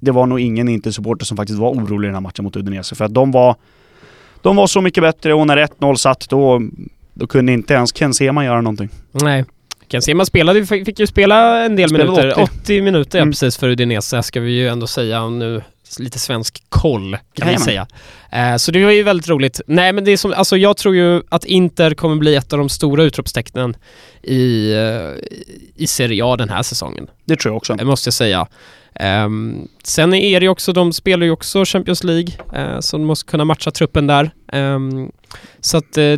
det 0.00 0.10
var 0.10 0.26
nog 0.26 0.40
ingen 0.40 0.68
Inter-supporter 0.68 1.24
som 1.24 1.36
faktiskt 1.36 1.58
var 1.58 1.70
orolig 1.70 2.06
i 2.06 2.08
den 2.08 2.14
här 2.14 2.20
matchen 2.20 2.44
mot 2.44 2.56
Udinese. 2.56 2.94
För 2.94 3.04
att 3.04 3.14
de 3.14 3.30
var, 3.30 3.56
de 4.42 4.56
var 4.56 4.66
så 4.66 4.80
mycket 4.80 5.02
bättre 5.02 5.34
och 5.34 5.46
när 5.46 5.56
1-0 5.56 5.94
satt 5.94 6.28
då, 6.28 6.62
då 7.14 7.26
kunde 7.26 7.52
inte 7.52 7.74
ens 7.74 7.92
Ken 7.92 8.14
Sema 8.14 8.44
göra 8.44 8.60
någonting. 8.60 8.88
Nej. 9.12 9.44
Ken 9.88 10.02
Sema 10.02 10.24
spelade, 10.24 10.66
fick 10.66 11.00
ju 11.00 11.06
spela 11.06 11.64
en 11.64 11.76
del 11.76 11.92
minuter. 11.92 12.32
80, 12.32 12.42
80 12.62 12.82
minuter 12.82 13.18
ja, 13.18 13.22
mm. 13.22 13.32
precis 13.32 13.56
för 13.56 13.68
Udinese 13.68 14.22
ska 14.22 14.40
vi 14.40 14.50
ju 14.50 14.68
ändå 14.68 14.86
säga 14.86 15.28
nu 15.28 15.62
lite 15.98 16.18
svensk 16.18 16.62
koll 16.68 17.16
kan 17.34 17.48
Jajamän. 17.48 17.58
vi 17.58 17.64
säga. 17.64 17.86
Eh, 18.32 18.56
så 18.56 18.72
det 18.72 18.84
var 18.84 18.92
ju 18.92 19.02
väldigt 19.02 19.28
roligt. 19.28 19.60
Nej 19.66 19.92
men 19.92 20.04
det 20.04 20.10
är 20.12 20.16
som, 20.16 20.32
alltså 20.32 20.56
jag 20.56 20.76
tror 20.76 20.94
ju 20.96 21.22
att 21.28 21.44
Inter 21.44 21.94
kommer 21.94 22.16
bli 22.16 22.34
ett 22.34 22.52
av 22.52 22.58
de 22.58 22.68
stora 22.68 23.02
utropstecknen 23.04 23.76
i, 24.22 24.72
eh, 24.72 25.28
i 25.76 25.86
Serie 25.86 26.24
A 26.24 26.36
den 26.36 26.48
här 26.48 26.62
säsongen. 26.62 27.06
Det 27.24 27.36
tror 27.36 27.52
jag 27.52 27.56
också. 27.56 27.74
Det 27.74 27.84
måste 27.84 28.06
jag 28.06 28.14
säga. 28.14 28.46
Ehm, 28.94 29.68
sen 29.84 30.14
är 30.14 30.40
det 30.40 30.44
ju 30.44 30.50
också, 30.50 30.72
de 30.72 30.92
spelar 30.92 31.24
ju 31.26 31.30
också 31.32 31.64
Champions 31.64 32.04
League, 32.04 32.28
eh, 32.54 32.80
så 32.80 32.96
de 32.98 33.06
måste 33.06 33.30
kunna 33.30 33.44
matcha 33.44 33.70
truppen 33.70 34.06
där. 34.06 34.30
Ehm, 34.52 35.12
så 35.60 35.76
att, 35.76 35.98
eh, 35.98 36.14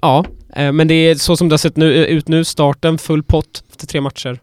ja. 0.00 0.24
Eh, 0.56 0.72
men 0.72 0.88
det 0.88 0.94
är 0.94 1.14
så 1.14 1.36
som 1.36 1.48
det 1.48 1.52
har 1.52 1.58
sett 1.58 1.76
nu, 1.76 2.06
ut 2.06 2.28
nu, 2.28 2.44
starten, 2.44 2.98
full 2.98 3.22
pott 3.22 3.64
efter 3.70 3.86
tre 3.86 4.00
matcher. 4.00 4.38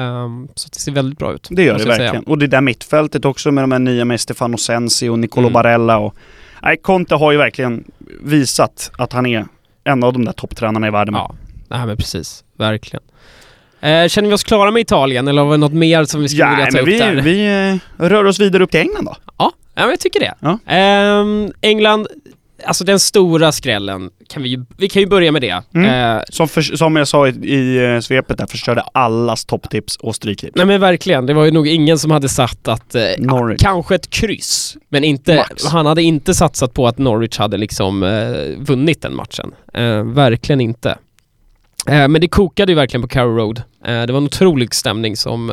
Ehm, 0.00 0.48
så 0.54 0.68
det 0.72 0.78
ser 0.78 0.92
väldigt 0.92 1.18
bra 1.18 1.32
ut. 1.32 1.46
Det 1.50 1.62
gör 1.62 1.78
det 1.78 1.84
verkligen. 1.84 2.10
säga. 2.12 2.22
Och 2.26 2.38
det 2.38 2.46
där 2.46 2.60
mittfältet 2.60 3.24
också 3.24 3.50
med 3.50 3.64
de 3.64 3.72
här 3.72 3.78
nya 3.78 4.04
med 4.04 4.20
Stefano 4.20 4.56
Sensi 4.56 5.08
och 5.08 5.18
Nicolo 5.18 5.46
Mm. 5.46 5.52
Barella 5.52 5.98
och... 5.98 6.14
Nej, 6.62 6.76
Conte 6.76 7.14
har 7.14 7.32
ju 7.32 7.38
verkligen 7.38 7.84
visat 8.22 8.90
att 8.98 9.12
han 9.12 9.26
är 9.26 9.46
en 9.84 10.04
av 10.04 10.12
de 10.12 10.24
där 10.24 10.32
topptränarna 10.32 10.86
i 10.86 10.90
världen. 10.90 11.14
Ja, 11.14 11.34
nej 11.68 11.86
men 11.86 11.96
precis. 11.96 12.44
Verkligen. 12.58 13.02
Eh, 13.80 14.08
känner 14.08 14.28
vi 14.28 14.34
oss 14.34 14.44
klara 14.44 14.70
med 14.70 14.80
Italien 14.80 15.28
eller 15.28 15.42
har 15.42 15.50
vi 15.50 15.58
något 15.58 15.72
mer 15.72 16.04
som 16.04 16.20
vi 16.20 16.28
skulle 16.28 16.42
Ja, 16.44 16.50
vilja 16.50 16.66
ta 16.66 16.72
men 16.72 16.80
upp 16.82 16.88
vi, 16.88 16.98
där? 16.98 17.22
vi 17.22 17.70
eh, 17.98 18.06
rör 18.08 18.24
oss 18.24 18.40
vidare 18.40 18.62
upp 18.64 18.70
till 18.70 18.80
England 18.80 19.04
då. 19.04 19.16
Ja, 19.38 19.52
ja 19.74 19.90
jag 19.90 20.00
tycker 20.00 20.20
det. 20.20 20.34
Ja. 20.40 20.58
Ehm, 20.66 21.52
England, 21.60 22.06
alltså 22.64 22.84
den 22.84 22.98
stora 23.00 23.52
skrällen, 23.52 24.10
kan 24.28 24.42
vi, 24.42 24.64
vi 24.76 24.88
kan 24.88 25.02
ju 25.02 25.08
börja 25.08 25.32
med 25.32 25.42
det. 25.42 25.62
Mm. 25.74 26.16
Eh, 26.16 26.22
Som, 26.28 26.48
för, 26.48 26.62
som 26.62 26.96
jag 26.96 27.08
sa 27.08 27.28
i, 27.28 27.30
i 27.30 27.94
eh, 27.94 28.00
svepet 28.00 28.38
där, 28.38 28.46
förstörde 28.46 28.80
allas 28.80 29.44
topptips 29.44 29.96
och 29.96 30.16
stryktips. 30.16 30.52
nej 30.56 30.66
men 30.66 30.80
verkligen, 30.80 31.26
det 31.26 31.34
var 31.34 31.44
ju 31.44 31.50
nog 31.50 31.68
ingen 31.68 31.98
som 31.98 32.10
hade 32.10 32.28
satt 32.28 32.68
att, 32.68 32.94
eh, 32.94 33.02
Norwich. 33.18 33.60
kanske 33.62 33.94
ett 33.94 34.10
kryss, 34.10 34.76
men 34.88 35.04
inte, 35.04 35.36
Max. 35.36 35.66
han 35.66 35.86
hade 35.86 36.02
inte 36.02 36.34
satsat 36.34 36.74
på 36.74 36.86
att 36.88 36.98
Norwich 36.98 37.38
hade 37.38 37.56
liksom 37.56 38.02
eh, 38.02 38.64
vunnit 38.64 39.02
den 39.02 39.16
matchen. 39.16 39.52
Eh, 39.74 40.04
verkligen 40.04 40.60
inte. 40.60 40.90
Eh, 41.88 42.08
men 42.08 42.20
det 42.20 42.28
kokade 42.28 42.72
ju 42.72 42.76
verkligen 42.76 43.02
på 43.02 43.08
Carrow 43.08 43.36
Road. 43.36 43.62
Det 43.84 44.12
var 44.12 44.18
en 44.18 44.24
otrolig 44.24 44.74
stämning 44.74 45.16
som 45.16 45.50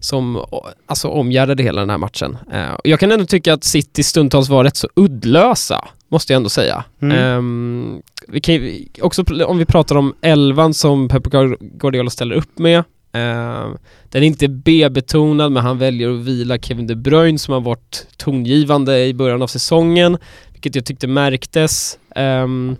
som 0.00 0.44
alltså, 0.86 1.08
omgärdade 1.08 1.62
hela 1.62 1.80
den 1.80 1.90
här 1.90 1.98
matchen. 1.98 2.38
Eh, 2.52 2.76
jag 2.84 3.00
kan 3.00 3.12
ändå 3.12 3.26
tycka 3.26 3.54
att 3.54 3.64
City 3.64 4.02
stundtals 4.02 4.48
var 4.48 4.64
rätt 4.64 4.76
så 4.76 4.88
uddlösa, 4.96 5.88
måste 6.08 6.32
jag 6.32 6.36
ändå 6.36 6.48
säga. 6.48 6.84
Mm. 7.02 7.16
Ehm, 7.18 8.02
vi 8.28 8.40
kan 8.40 8.54
ju, 8.54 8.86
också 9.00 9.24
om 9.46 9.58
vi 9.58 9.64
pratar 9.64 9.96
om 9.96 10.14
elvan 10.20 10.74
som 10.74 11.08
Pep 11.08 11.22
Guardiola 11.60 12.10
ställer 12.10 12.34
upp 12.34 12.58
med. 12.58 12.84
ehm, 13.12 13.76
den 14.08 14.22
är 14.22 14.26
inte 14.26 14.48
B-betonad 14.48 15.52
men 15.52 15.62
han 15.62 15.78
väljer 15.78 16.10
att 16.10 16.20
vila 16.20 16.58
Kevin 16.58 16.86
De 16.86 16.94
Bruyne 16.94 17.38
som 17.38 17.54
har 17.54 17.60
varit 17.60 18.06
tongivande 18.16 19.06
i 19.06 19.14
början 19.14 19.42
av 19.42 19.46
säsongen. 19.46 20.18
Vilket 20.52 20.74
jag 20.74 20.84
tyckte 20.84 21.06
märktes. 21.06 21.98
Ehm, 22.16 22.76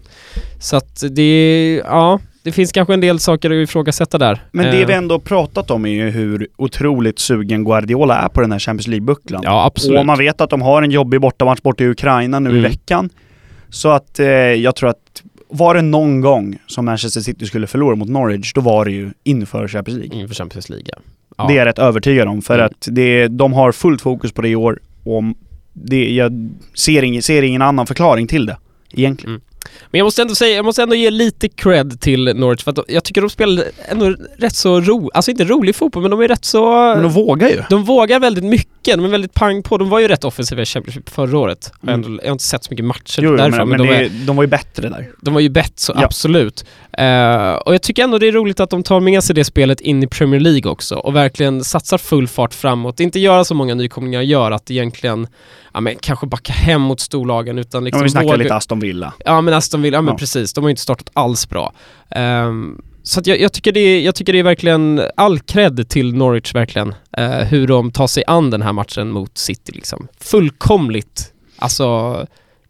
så 0.61 0.77
att 0.77 1.03
det, 1.11 1.83
ja, 1.85 2.19
det 2.43 2.53
finns 2.53 2.73
kanske 2.73 2.95
en 2.95 3.01
del 3.01 3.19
saker 3.19 3.51
att 3.51 3.55
ifrågasätta 3.69 4.19
där. 4.19 4.43
Men 4.53 4.67
det 4.77 4.85
vi 4.85 4.93
ändå 4.93 5.19
pratat 5.19 5.71
om 5.71 5.87
är 5.87 5.91
ju 5.91 6.11
hur 6.11 6.49
otroligt 6.57 7.19
sugen 7.19 7.65
Guardiola 7.65 8.17
är 8.19 8.29
på 8.29 8.41
den 8.41 8.53
här 8.53 8.59
Champions 8.59 8.87
League-bucklan. 8.89 9.41
Ja, 9.45 9.65
absolut. 9.65 9.99
Och 9.99 10.07
man 10.07 10.19
vet 10.19 10.41
att 10.41 10.51
de 10.51 10.63
har 10.63 10.83
en 10.83 10.91
jobbig 10.91 11.21
bortamatch 11.21 11.61
borta 11.63 11.85
i 11.85 11.87
Ukraina 11.89 12.39
nu 12.41 12.51
i 12.51 12.53
Mm. 12.53 12.63
veckan. 12.71 13.11
Så 13.69 13.89
att 13.89 14.21
eh, 14.21 14.27
jag 14.29 14.77
tror 14.77 14.89
att 14.91 15.23
var 15.49 15.75
det 15.75 15.83
någon 15.83 16.21
gång 16.21 16.59
som 16.67 16.85
Manchester 16.85 17.21
City 17.21 17.47
skulle 17.47 17.67
förlora 17.67 17.97
mot 17.97 18.09
Norwich, 18.09 18.53
då 18.55 18.61
var 18.61 18.85
det 18.85 18.91
ju 18.91 19.11
inför 19.25 19.69
Champions 19.69 19.99
League. 20.01 20.21
Inför 20.21 20.35
Champions 20.35 20.69
League, 20.69 20.87
ja. 20.89 20.99
ja. 21.39 21.47
Det 21.47 21.53
är 21.53 21.57
jag 21.57 21.67
rätt 21.67 21.79
övertygad 21.79 22.29
om, 22.29 22.43
för 22.43 22.55
Mm. 22.55 22.67
att 22.67 22.89
det, 22.91 23.29
de 23.29 23.53
har 23.53 23.73
fullt 23.73 24.01
fokus 24.03 24.33
på 24.33 24.43
det 24.43 24.49
i 24.49 24.57
år 24.57 24.79
och 25.05 25.23
det, 25.73 26.11
jag 26.15 26.51
ser 26.75 27.03
ingen, 27.03 27.23
ser 27.23 27.43
ingen 27.43 27.63
annan 27.63 27.87
förklaring 27.87 28.27
till 28.27 28.47
det, 28.47 28.57
egentligen. 28.93 29.31
Mm. 29.35 29.43
Men 29.91 29.99
jag 29.99 30.05
måste 30.05 30.23
ändå 30.23 30.35
säga, 30.35 30.57
jag 30.57 30.65
måste 30.65 30.83
ändå 30.83 30.95
ge 30.95 31.11
lite 31.11 31.49
cred 31.49 32.01
till 32.01 32.25
Norwich 32.37 32.65
för 32.65 32.71
att 32.71 32.79
jag 32.89 33.05
tycker 33.05 33.21
de 33.21 33.31
spelar 33.31 33.65
ändå 33.89 34.15
rätt 34.39 34.57
så 34.57 34.81
ro, 34.81 35.11
alltså 35.15 35.31
inte 35.31 35.45
rolig 35.45 35.77
fotboll 35.77 36.03
men 36.03 36.11
de 36.11 36.21
är 36.21 36.29
rätt 36.29 36.45
så... 36.45 36.71
Men 36.95 37.03
de 37.03 37.13
vågar 37.13 37.49
ju. 37.49 37.63
de 37.71 37.85
vågar 37.85 38.21
väldigt 38.21 38.45
mycket, 38.45 38.97
de 38.97 39.05
är 39.05 39.09
väldigt 39.09 39.35
pang 39.35 39.63
på. 39.63 39.79
De 39.79 39.89
var 39.89 39.99
ju 40.01 40.09
rätt 40.09 40.25
offensiva 40.25 40.63
i 40.63 40.67
Championship 40.67 41.09
förra 41.09 41.39
året. 41.39 41.73
Jag, 41.81 41.89
har 41.89 41.95
Mm. 41.95 42.11
ändå, 42.11 42.23
jag 42.23 42.29
har 42.29 42.33
inte 42.33 42.45
sett 42.45 42.65
så 42.65 42.69
mycket 42.71 42.85
matcher 42.87 43.21
Jo, 43.23 43.37
därifrån 43.37 43.69
men, 43.69 43.79
men, 43.79 43.87
men 43.87 43.97
de, 43.99 44.03
det, 44.03 44.05
är, 44.23 44.27
de 44.27 44.37
var 44.37 44.43
ju 44.43 44.49
bättre 44.49 44.89
där. 44.89 45.11
de 45.21 45.35
var 45.35 45.41
ju 45.41 45.49
bett 45.49 45.79
så 45.79 45.93
Ja. 45.97 46.05
absolut. 46.05 46.65
Eh, 46.99 47.53
och 47.55 47.75
jag 47.75 47.83
tycker 47.83 48.05
ändå 48.05 48.19
det 48.19 48.29
är 48.29 48.33
roligt 48.33 48.61
att 48.61 48.71
de 48.71 48.83
tar 48.83 49.01
med 49.01 49.25
sig 49.25 49.35
det 49.35 49.45
spelet 49.45 49.81
in 49.81 50.03
i 50.03 50.07
Premier 50.07 50.41
League 50.41 50.71
också 50.71 50.95
och 50.95 51.17
verkligen 51.17 51.65
satsar 51.65 51.99
full 51.99 52.29
fart 52.29 52.55
framåt. 52.55 53.01
Inte 53.01 53.19
göra 53.21 53.45
så 53.45 53.55
många 53.55 53.75
nykomlingar 53.75 54.21
gör 54.23 54.51
att 54.51 54.71
egentligen, 54.71 55.27
ja 55.75 55.81
men 55.81 55.97
kanske 56.01 56.27
backa 56.27 56.53
hem 56.53 56.81
mot 56.81 57.01
storlagen 57.01 57.59
utan 57.59 57.85
Liksom 57.85 57.85
liksom 57.85 57.99
Om 58.01 58.05
vi 58.05 58.11
snackar 58.11 58.27
våga- 58.27 58.37
lite 58.37 58.55
Aston 58.55 58.81
Villa. 58.81 59.13
Ja 59.25 59.41
men 59.41 59.55
Aston 59.61 59.83
Villa, 59.83 59.97
ja 59.97 60.03
men 60.03 60.13
Ja. 60.15 60.19
precis. 60.19 60.53
De 60.53 60.65
har 60.65 60.69
ju 60.69 60.73
inte 60.73 60.83
startat 60.83 61.11
alls 61.13 61.49
bra. 61.49 61.73
Ehm, 62.11 62.81
så 63.03 63.21
jag, 63.25 63.41
jag, 63.41 63.53
tycker 63.53 63.73
det 63.73 63.81
är, 63.81 64.01
jag 64.01 64.15
tycker 64.15 64.33
det 64.33 64.39
är 64.39 64.43
verkligen 64.43 65.03
all 65.17 65.41
cred 65.41 65.89
till 65.89 66.15
Norwich 66.15 66.55
verkligen. 66.55 66.95
eh, 67.17 67.31
hur 67.31 67.67
de 67.67 67.91
tar 67.93 68.07
sig 68.07 68.25
an 68.27 68.51
den 68.51 68.63
här 68.63 68.73
matchen 68.73 69.11
mot 69.11 69.39
City 69.39 69.73
liksom. 69.75 70.09
Fullkomligt, 70.21 71.33
alltså 71.57 72.27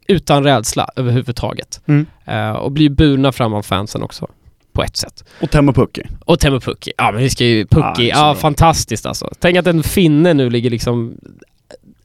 utan 0.07 0.45
rädsla 0.45 0.89
överhuvudtaget. 0.97 1.81
Mm. 1.87 2.07
Eh, 2.25 2.51
och 2.51 2.73
blir 2.73 2.91
burna 2.91 3.33
fram 3.33 3.55
av 3.55 3.63
fansen 3.63 4.03
också. 4.03 4.27
På 4.73 4.83
ett 4.83 4.97
sätt. 4.97 5.25
Och 5.41 5.51
Temmo 5.51 5.73
Pukki. 5.73 6.03
Och 6.25 6.41
Teemu 6.41 6.61
Pukki. 6.61 6.93
Ja 6.97 7.13
men 7.13 7.23
vi 7.23 7.31
ska 7.31 7.45
ju, 7.45 7.67
Pukki, 7.67 8.11
så 8.15 8.19
ja, 8.19 8.35
fantastiskt 8.35 9.07
alltså. 9.07 9.31
Tänk 9.39 9.57
att 9.59 9.67
en 9.67 9.83
finne 9.83 10.35
nu 10.35 10.51
ligger 10.51 10.71
liksom 10.71 11.15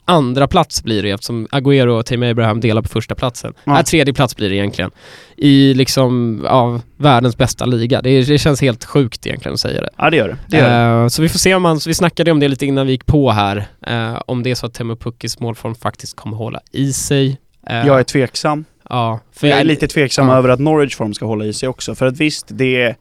andra 0.08 0.48
plats 0.48 0.82
blir 0.82 1.02
det 1.02 1.10
eftersom 1.10 1.46
Agüero 1.46 1.88
och 1.98 2.06
Tim 2.06 2.22
Abraham 2.22 2.60
delar 2.60 2.82
på 2.82 2.88
första 2.88 3.14
platsen. 3.14 3.54
Ja. 3.64 3.72
Nej, 3.72 3.84
tredje 3.84 4.14
plats 4.14 4.36
blir 4.36 4.48
det 4.48 4.54
egentligen. 4.56 4.90
I 5.36 5.74
liksom, 5.74 6.40
ja, 6.44 6.80
världens 6.96 7.36
bästa 7.36 7.66
liga. 7.66 8.02
Det, 8.02 8.22
det 8.22 8.38
känns 8.38 8.60
helt 8.60 8.84
sjukt 8.84 9.26
egentligen 9.26 9.54
att 9.54 9.60
säga 9.60 9.80
det. 9.80 9.90
Ja 9.98 10.10
det 10.10 10.16
gör 10.16 10.28
det. 10.28 10.36
det, 10.48 10.56
gör 10.56 10.96
det. 10.98 11.02
Eh, 11.02 11.08
så 11.08 11.22
vi 11.22 11.28
får 11.28 11.38
se 11.38 11.54
om 11.54 11.62
man, 11.62 11.80
så 11.80 11.90
vi 11.90 11.94
snackade 11.94 12.30
om 12.30 12.40
det 12.40 12.48
lite 12.48 12.66
innan 12.66 12.86
vi 12.86 12.92
gick 12.92 13.06
på 13.06 13.30
här, 13.30 13.64
eh, 13.86 14.20
om 14.26 14.42
det 14.42 14.50
är 14.50 14.54
så 14.54 14.66
att 14.66 14.74
Teemu 14.74 14.96
Pukkis 14.96 15.40
målform 15.40 15.74
faktiskt 15.74 16.16
kommer 16.16 16.36
hålla 16.36 16.60
i 16.72 16.92
sig. 16.92 17.38
Eh, 17.70 17.86
Jag 17.86 17.98
är 17.98 18.02
tveksam. 18.04 18.64
ja, 18.90 19.20
Jag 19.40 19.50
är 19.50 19.64
lite 19.64 19.88
tveksam 19.88 20.30
över 20.30 20.48
att 20.48 20.60
Norwich 20.60 20.96
form 20.96 21.14
ska 21.14 21.26
hålla 21.26 21.44
i 21.44 21.52
sig 21.52 21.68
också. 21.68 21.94
För 21.94 22.06
att 22.06 22.16
visst, 22.20 22.46
det 22.50 22.82
är, 22.82 22.96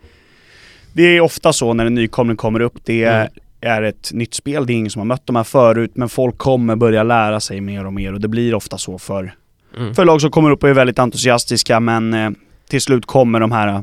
det 0.93 1.03
är 1.03 1.21
ofta 1.21 1.53
så 1.53 1.73
när 1.73 1.85
en 1.85 1.95
nykomling 1.95 2.37
kommer 2.37 2.59
upp. 2.59 2.73
Det 2.83 3.03
är, 3.03 3.19
Mm. 3.21 3.31
Är 3.65 3.81
ett 3.81 4.09
nytt 4.13 4.33
spel. 4.33 4.65
Det 4.65 4.73
är 4.73 4.75
ingen 4.75 4.89
som 4.91 4.99
har 4.99 5.05
mött 5.05 5.27
de 5.27 5.35
här 5.35 5.43
förut. 5.43 5.91
Men 5.95 6.09
folk 6.09 6.37
kommer 6.37 6.75
börja 6.75 7.03
lära 7.03 7.39
sig 7.39 7.61
mer 7.61 7.85
och 7.85 7.93
mer. 7.93 8.13
Och 8.13 8.21
det 8.21 8.27
blir 8.27 8.55
ofta 8.55 8.77
så 8.77 8.97
för, 8.97 9.33
Mm. 9.77 9.93
för 9.95 10.05
lag 10.05 10.21
som 10.21 10.31
kommer 10.31 10.51
upp 10.51 10.63
och 10.63 10.69
är 10.69 10.73
väldigt 10.73 10.99
entusiastiska. 10.99 11.79
Men 11.79 12.13
eh, 12.13 12.29
till 12.69 12.81
slut 12.81 13.05
kommer 13.05 13.39
de 13.39 13.51
här 13.51 13.67
eh, 13.67 13.81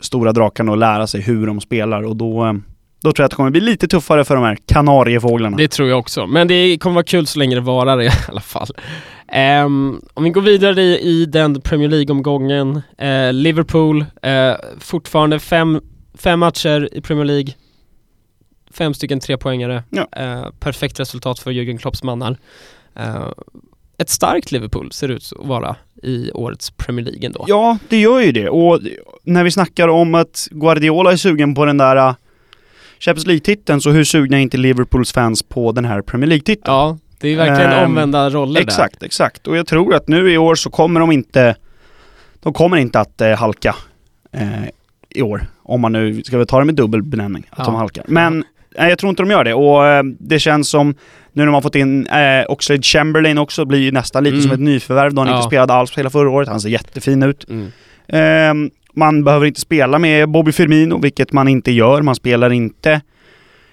stora 0.00 0.32
drakarna 0.32 0.72
att 0.72 0.78
lära 0.78 1.06
sig 1.06 1.20
hur 1.20 1.46
de 1.46 1.60
spelar. 1.60 2.02
Och 2.02 2.16
då, 2.16 2.44
eh, 2.46 2.52
då 3.02 3.12
tror 3.12 3.14
jag 3.22 3.24
att 3.24 3.30
det 3.30 3.36
kommer 3.36 3.50
bli 3.50 3.60
lite 3.60 3.88
tuffare 3.88 4.24
för 4.24 4.34
de 4.34 4.44
här 4.44 4.58
kanariefåglarna. 4.66 5.56
Det 5.56 5.68
tror 5.68 5.88
jag 5.88 5.98
också, 5.98 6.26
men 6.26 6.48
det 6.48 6.78
kommer 6.78 6.94
vara 6.94 7.04
kul 7.04 7.26
så 7.26 7.38
länge 7.38 7.54
det 7.54 7.60
varar 7.60 8.02
i 8.02 8.10
alla 8.28 8.40
fall. 8.40 8.68
Ehm, 9.28 10.00
om 10.14 10.24
vi 10.24 10.30
går 10.30 10.40
vidare 10.40 10.82
i, 10.82 10.98
i 11.00 11.26
den 11.26 11.60
Premier 11.60 11.88
League-omgången. 11.88 12.82
eh, 12.98 13.32
Liverpool, 13.32 14.04
eh, 14.22 14.52
fortfarande 14.78 15.38
fem, 15.38 15.80
fem 16.18 16.40
matcher 16.40 16.88
i 16.92 17.00
Premier 17.00 17.24
League. 17.24 17.54
Fem 18.78 18.94
stycken 18.94 19.20
trepoängare. 19.20 19.82
Ja. 19.90 20.06
Eh, 20.12 20.46
perfekt 20.60 21.00
resultat 21.00 21.38
för 21.38 21.50
Jürgen 21.50 21.78
Klopps 21.78 22.02
mannar. 22.02 22.36
Eh, 22.96 23.28
ett 23.98 24.08
starkt 24.10 24.52
Liverpool 24.52 24.92
ser 24.92 25.08
ut 25.08 25.32
att 25.40 25.46
vara 25.46 25.76
i 26.02 26.30
årets 26.32 26.70
Premier 26.70 27.04
League 27.06 27.26
ändå. 27.26 27.44
Ja, 27.48 27.78
det 27.88 28.00
gör 28.00 28.20
ju 28.20 28.32
det. 28.32 28.48
Och 28.48 28.80
när 29.22 29.44
vi 29.44 29.50
snackar 29.50 29.88
om 29.88 30.14
att 30.14 30.48
Guardiola 30.50 31.12
är 31.12 31.16
sugen 31.16 31.54
på 31.54 31.64
den 31.64 31.76
där 31.78 31.96
uh, 32.08 32.14
Champions 32.98 33.26
League-titeln, 33.26 33.80
så 33.80 33.90
hur 33.90 34.04
sugna 34.04 34.36
är 34.36 34.40
inte 34.40 34.56
Liverpools 34.56 35.12
fans 35.12 35.42
på 35.42 35.72
den 35.72 35.84
här 35.84 36.02
Premier 36.02 36.28
League-titeln? 36.28 36.74
Ja, 36.74 36.98
det 37.20 37.28
är 37.28 37.36
verkligen 37.36 37.72
Ehm, 37.72 37.84
omvända 37.90 38.30
roller 38.30 38.60
där. 38.60 38.66
Exakt, 38.66 39.02
exakt. 39.02 39.46
Och 39.46 39.56
jag 39.56 39.66
tror 39.66 39.94
att 39.94 40.08
nu 40.08 40.32
i 40.32 40.38
år 40.38 40.54
så 40.54 40.70
kommer 40.70 41.00
de 41.00 41.12
inte, 41.12 41.56
de 42.40 42.52
kommer 42.52 42.76
inte 42.76 43.00
att 43.00 43.20
eh, 43.20 43.30
halka 43.30 43.74
eh, 44.32 44.48
i 45.08 45.22
år. 45.22 45.46
Om 45.62 45.80
man 45.80 45.92
nu, 45.92 46.22
ska 46.24 46.38
vi 46.38 46.46
ta 46.46 46.58
det 46.58 46.64
med 46.64 46.74
dubbel 46.74 47.02
benämning, 47.02 47.46
att 47.50 47.58
Ja. 47.58 47.64
de 47.64 47.74
halkar. 47.74 48.04
Men 48.08 48.44
nej, 48.78 48.88
jag 48.88 48.98
tror 48.98 49.10
inte 49.10 49.22
de 49.22 49.30
gör 49.30 49.44
det. 49.44 49.54
Och 49.54 49.86
eh, 49.86 50.02
det 50.20 50.38
känns 50.38 50.68
som, 50.68 50.94
nu 51.32 51.44
när 51.44 51.52
man 51.52 51.62
fått 51.62 51.74
in 51.74 52.06
eh, 52.06 52.44
Oxlade 52.48 52.82
Chamberlain 52.82 53.38
också, 53.38 53.64
blir 53.64 53.78
ju 53.80 53.92
nästan 53.92 54.24
lite 54.24 54.34
Mm. 54.34 54.42
som 54.42 54.52
ett 54.52 54.60
nyförvärv 54.60 55.14
då 55.14 55.20
han 55.22 55.28
Ja. 55.30 55.36
inte 55.36 55.46
spelade 55.48 55.72
alls 55.72 55.98
hela 55.98 56.10
förra 56.10 56.30
året. 56.30 56.48
Han 56.48 56.60
ser 56.60 56.68
jättefin 56.68 57.22
ut. 57.22 57.46
Mm. 57.50 57.72
Ehm, 58.08 58.70
man 58.94 59.24
behöver 59.24 59.46
inte 59.46 59.60
spela 59.60 59.98
med 59.98 60.28
Bobby 60.28 60.52
Firmino, 60.52 60.98
vilket 60.98 61.32
man 61.32 61.48
inte 61.48 61.72
gör. 61.72 62.02
Man 62.02 62.14
spelar 62.14 62.52
inte 62.52 63.00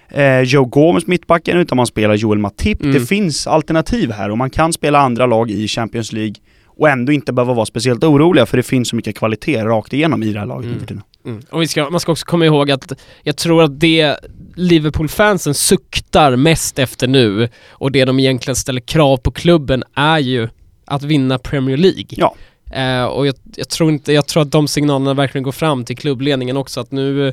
eh, 0.08 0.40
Joe 0.40 0.64
Gomez 0.64 1.06
mittbacken, 1.06 1.58
utan 1.58 1.76
man 1.76 1.86
spelar 1.86 2.14
Joel 2.14 2.38
Matip. 2.38 2.82
Mm. 2.82 2.94
Det 2.94 3.00
finns 3.00 3.46
alternativ 3.46 4.10
här 4.12 4.30
och 4.30 4.38
man 4.38 4.50
kan 4.50 4.72
spela 4.72 4.98
andra 4.98 5.26
lag 5.26 5.50
i 5.50 5.68
Champions 5.68 6.12
League 6.12 6.34
och 6.66 6.88
ändå 6.88 7.12
inte 7.12 7.32
behöva 7.32 7.54
vara 7.54 7.66
speciellt 7.66 8.04
oroliga 8.04 8.46
för 8.46 8.56
det 8.56 8.62
finns 8.62 8.88
så 8.88 8.96
mycket 8.96 9.18
kvalitet 9.18 9.64
rakt 9.64 9.92
igenom 9.92 10.22
i 10.22 10.32
det 10.32 10.38
här 10.38 10.46
laget 10.46 10.64
nu 10.64 10.68
Mm. 10.70 10.80
för 10.80 10.86
tiden. 10.86 11.02
Mm. 11.26 11.40
Och 11.50 11.70
ska, 11.70 11.90
man 11.90 12.00
ska 12.00 12.12
också 12.12 12.26
komma 12.26 12.46
ihåg 12.46 12.70
att 12.70 12.92
jag 13.22 13.36
tror 13.36 13.62
att 13.62 13.80
det, 13.80 14.16
Liverpool-fansen 14.54 15.54
suktar 15.54 16.36
mest 16.36 16.78
efter 16.78 17.08
nu 17.08 17.48
och 17.68 17.92
det 17.92 18.04
de 18.04 18.20
egentligen 18.20 18.56
ställer 18.56 18.80
krav 18.80 19.16
på 19.16 19.30
klubben 19.30 19.84
är 19.94 20.18
ju 20.18 20.48
att 20.84 21.02
vinna 21.02 21.38
Premier 21.38 21.76
League. 21.76 22.06
Ja. 22.08 22.34
Eh, 22.72 23.04
och 23.04 23.26
jag, 23.26 23.34
jag, 23.56 23.68
tror 23.68 23.90
inte, 23.90 24.12
jag 24.12 24.26
tror 24.26 24.42
att 24.42 24.50
de 24.50 24.68
signalerna 24.68 25.14
verkligen 25.14 25.42
går 25.42 25.52
fram 25.52 25.84
till 25.84 25.96
klubbledningen 25.96 26.56
också 26.56 26.80
att 26.80 26.92
nu 26.92 27.32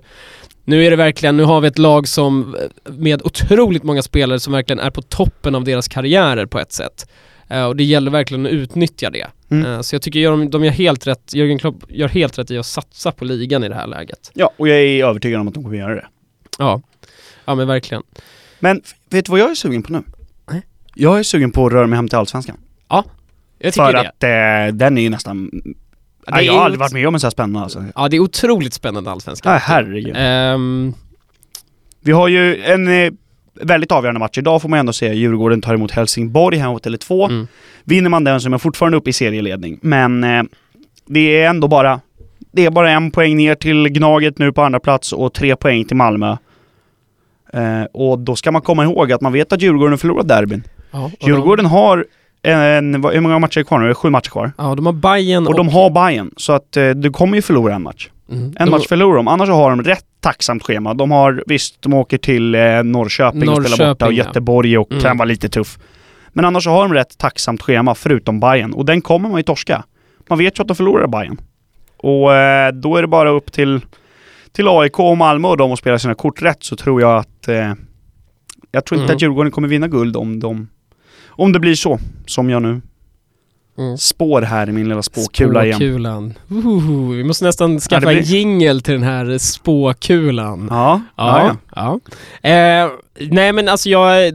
nu 0.69 0.85
är 0.85 0.89
det 0.89 0.95
verkligen, 0.95 1.37
nu 1.37 1.43
har 1.43 1.61
vi 1.61 1.67
ett 1.67 1.77
lag 1.77 2.07
som 2.07 2.55
med 2.85 3.21
otroligt 3.21 3.83
många 3.83 4.01
spelare 4.01 4.39
som 4.39 4.53
verkligen 4.53 4.79
är 4.79 4.89
på 4.89 5.01
toppen 5.01 5.55
av 5.55 5.63
deras 5.63 5.87
karriärer 5.87 6.45
på 6.45 6.59
ett 6.59 6.71
sätt. 6.71 7.09
Uh, 7.51 7.63
och 7.63 7.75
det 7.75 7.83
gäller 7.83 8.11
verkligen 8.11 8.45
att 8.45 8.51
utnyttja 8.51 9.09
det. 9.09 9.27
Mm. 9.49 9.65
Uh, 9.65 9.81
så 9.81 9.95
jag 9.95 10.01
tycker 10.01 10.31
de, 10.31 10.49
de 10.49 10.63
gör 10.63 10.71
helt 10.71 11.07
rätt, 11.07 11.33
Jörgen 11.33 11.59
Klopp 11.59 11.75
gör 11.89 12.07
helt 12.07 12.39
rätt 12.39 12.51
i 12.51 12.57
att 12.57 12.65
satsa 12.65 13.11
på 13.11 13.25
ligan 13.25 13.63
i 13.63 13.69
det 13.69 13.75
här 13.75 13.87
läget. 13.87 14.31
Ja, 14.33 14.51
och 14.57 14.67
jag 14.67 14.79
är 14.79 15.05
övertygad 15.05 15.41
om 15.41 15.47
att 15.47 15.53
de 15.53 15.63
kommer 15.63 15.77
göra 15.77 15.95
det. 15.95 16.07
Ja, 16.57 16.81
ja 17.49 17.55
men 17.55 17.67
verkligen. 17.67 18.03
Men 18.59 18.81
vet 19.09 19.25
du 19.25 19.31
vad 19.31 19.39
jag 19.39 19.51
är 19.51 19.55
sugen 19.55 19.83
på 19.83 19.93
nu? 19.93 20.03
Nej. 20.51 20.61
Jag 20.95 21.19
är 21.19 21.23
sugen 21.23 21.51
på 21.51 21.65
att 21.65 21.73
röra 21.73 21.87
mig 21.87 21.95
hem 21.95 22.07
till 22.07 22.17
Allsvenskan. 22.17 22.57
Ja, 22.89 23.05
jag 23.59 23.73
tycker 23.73 23.85
För 23.85 23.93
det. 23.93 24.09
att 24.09 24.69
eh, 24.69 24.75
den 24.75 24.97
är 24.97 25.01
ju 25.01 25.09
nästan 25.09 25.49
det 25.53 26.31
Nej, 26.31 26.45
jag 26.45 26.53
har 26.53 26.65
aldrig 26.65 26.79
varit 26.79 26.93
med 26.93 27.07
om 27.07 27.13
en 27.13 27.19
så 27.19 27.27
här 27.27 27.31
spännande 27.31 27.59
alltså. 27.59 27.85
Ja, 27.95 28.09
det 28.09 28.15
är 28.15 28.19
otroligt 28.19 28.73
spännande 28.73 29.11
allsvenskan. 29.11 29.53
Ja, 29.53 29.59
herregud. 29.61 30.15
Um... 30.17 30.93
Vi 32.01 32.11
har 32.11 32.27
ju 32.27 32.63
en 32.63 32.87
eh, 32.87 33.11
väldigt 33.61 33.91
avgörande 33.91 34.19
match. 34.19 34.37
Idag 34.37 34.61
får 34.61 34.69
man 34.69 34.79
ändå 34.79 34.93
säga 34.93 35.13
Djurgården 35.13 35.61
tar 35.61 35.73
emot 35.73 35.91
Helsingborg 35.91 36.57
här 36.57 36.69
mot 36.69 36.85
Tele2. 36.85 37.29
Mm. 37.29 37.47
Vinner 37.83 38.09
man 38.09 38.23
den 38.23 38.41
så 38.41 38.47
är 38.47 38.49
man 38.49 38.59
fortfarande 38.59 38.97
uppe 38.97 39.09
i 39.09 39.13
serieledning. 39.13 39.79
Men 39.81 40.23
eh, 40.23 40.43
det 41.05 41.41
är 41.41 41.49
ändå 41.49 41.67
bara 41.67 41.99
det 42.51 42.65
är 42.65 42.71
bara 42.71 42.91
en 42.91 43.11
poäng 43.11 43.37
ner 43.37 43.55
till 43.55 43.89
Gnaget 43.89 44.37
nu 44.37 44.51
på 44.51 44.61
andra 44.61 44.79
plats 44.79 45.13
och 45.13 45.33
tre 45.33 45.55
poäng 45.55 45.85
till 45.85 45.97
Malmö. 45.97 46.37
Eh, 47.53 47.83
och 47.93 48.19
då 48.19 48.35
ska 48.35 48.51
man 48.51 48.61
komma 48.61 48.83
ihåg 48.83 49.11
att 49.11 49.21
man 49.21 49.33
vet 49.33 49.53
att 49.53 49.61
Djurgården 49.61 49.97
förlorat 49.97 50.27
derbyn. 50.27 50.63
Ja, 50.91 51.11
Djurgården 51.19 51.65
de... 51.65 51.71
har 51.71 52.05
en, 52.41 53.03
hur 53.03 53.21
många 53.21 53.39
matcher 53.39 53.59
är 53.59 53.63
kvar 53.63 53.79
nu? 53.79 53.93
Sju 53.93 54.09
matcher 54.09 54.29
kvar. 54.29 54.51
Ja, 54.57 54.75
de 54.75 54.85
har 54.85 54.93
Bayern 54.93 55.47
och... 55.47 55.51
och 55.51 55.57
de 55.57 55.69
har 55.69 55.89
Bayern 55.89 56.31
så 56.37 56.53
att 56.53 56.77
eh, 56.77 56.89
du 56.89 57.11
kommer 57.11 57.35
ju 57.35 57.41
förlora 57.41 57.75
en 57.75 57.81
match. 57.81 58.09
Mm. 58.31 58.43
En 58.43 58.53
de... 58.65 58.69
match 58.69 58.87
förlorar 58.87 59.15
de, 59.15 59.27
annars 59.27 59.49
har 59.49 59.69
de 59.69 59.83
rätt 59.83 60.05
tacksamt 60.19 60.63
schema. 60.63 60.93
De 60.93 61.11
har, 61.11 61.43
visst, 61.45 61.81
de 61.81 61.93
åker 61.93 62.17
till 62.17 62.55
eh, 62.55 62.61
Norrköping, 62.61 62.91
Norrköping 62.91 63.49
och 63.49 63.65
spelar 63.65 63.89
borta 63.89 64.05
och 64.05 64.13
Göteborg 64.13 64.77
och 64.77 64.91
mm. 64.91 65.03
kan 65.03 65.17
vara 65.17 65.25
lite 65.25 65.49
tuff. 65.49 65.79
Men 66.33 66.45
annars 66.45 66.67
har 66.67 66.81
de 66.81 66.93
rätt 66.93 67.17
tacksamt 67.17 67.61
schema 67.61 67.95
förutom 67.95 68.39
Bayern 68.39 68.73
och 68.73 68.85
den 68.85 69.01
kommer 69.01 69.29
man 69.29 69.37
ju 69.37 69.43
torska. 69.43 69.83
Man 70.29 70.37
vet 70.37 70.59
ju 70.59 70.61
att 70.61 70.67
de 70.67 70.75
förlorar 70.75 71.07
Bayern. 71.07 71.37
Och 71.97 72.35
eh, 72.35 72.71
då 72.71 72.95
är 72.95 73.01
det 73.01 73.07
bara 73.07 73.29
upp 73.29 73.51
till, 73.51 73.81
till 74.51 74.67
AIK 74.67 74.99
och 74.99 75.17
Malmö 75.17 75.47
och 75.47 75.57
de 75.57 75.71
att 75.71 75.79
spela 75.79 75.99
sina 75.99 76.15
kort 76.15 76.41
rätt 76.41 76.63
så 76.63 76.75
tror 76.75 77.01
jag 77.01 77.17
att 77.17 77.47
eh, 77.47 77.73
jag 78.71 78.85
tror 78.85 79.01
inte 79.01 79.05
mm. 79.05 79.15
att 79.15 79.21
Djurgården 79.21 79.51
kommer 79.51 79.67
vinna 79.67 79.87
guld 79.87 80.17
om 80.17 80.39
de 80.39 80.67
om 81.27 81.51
det 81.51 81.59
blir 81.59 81.75
så, 81.75 81.99
som 82.25 82.49
jag 82.49 82.61
nu 82.61 82.81
mm. 83.77 83.97
spår 83.97 84.41
här 84.41 84.69
i 84.69 84.71
min 84.71 84.89
lilla 84.89 85.01
spåkula 85.01 85.65
igen. 85.65 85.75
Spåkulan. 85.75 86.33
Uh, 86.51 87.11
vi 87.11 87.23
måste 87.23 87.45
nästan 87.45 87.79
skaffa 87.79 88.05
ja, 88.05 88.09
blir... 88.09 88.17
en 88.17 88.23
jingel 88.23 88.81
till 88.81 88.93
den 88.93 89.03
här 89.03 89.37
spåkulan. 89.37 90.67
Ja, 90.71 91.01
ja. 91.15 91.57
ja. 91.75 91.99
ja. 92.43 92.49
Eh, 92.49 92.91
nej 93.31 93.53
men 93.53 93.69
alltså 93.69 93.89
jag 93.89 94.33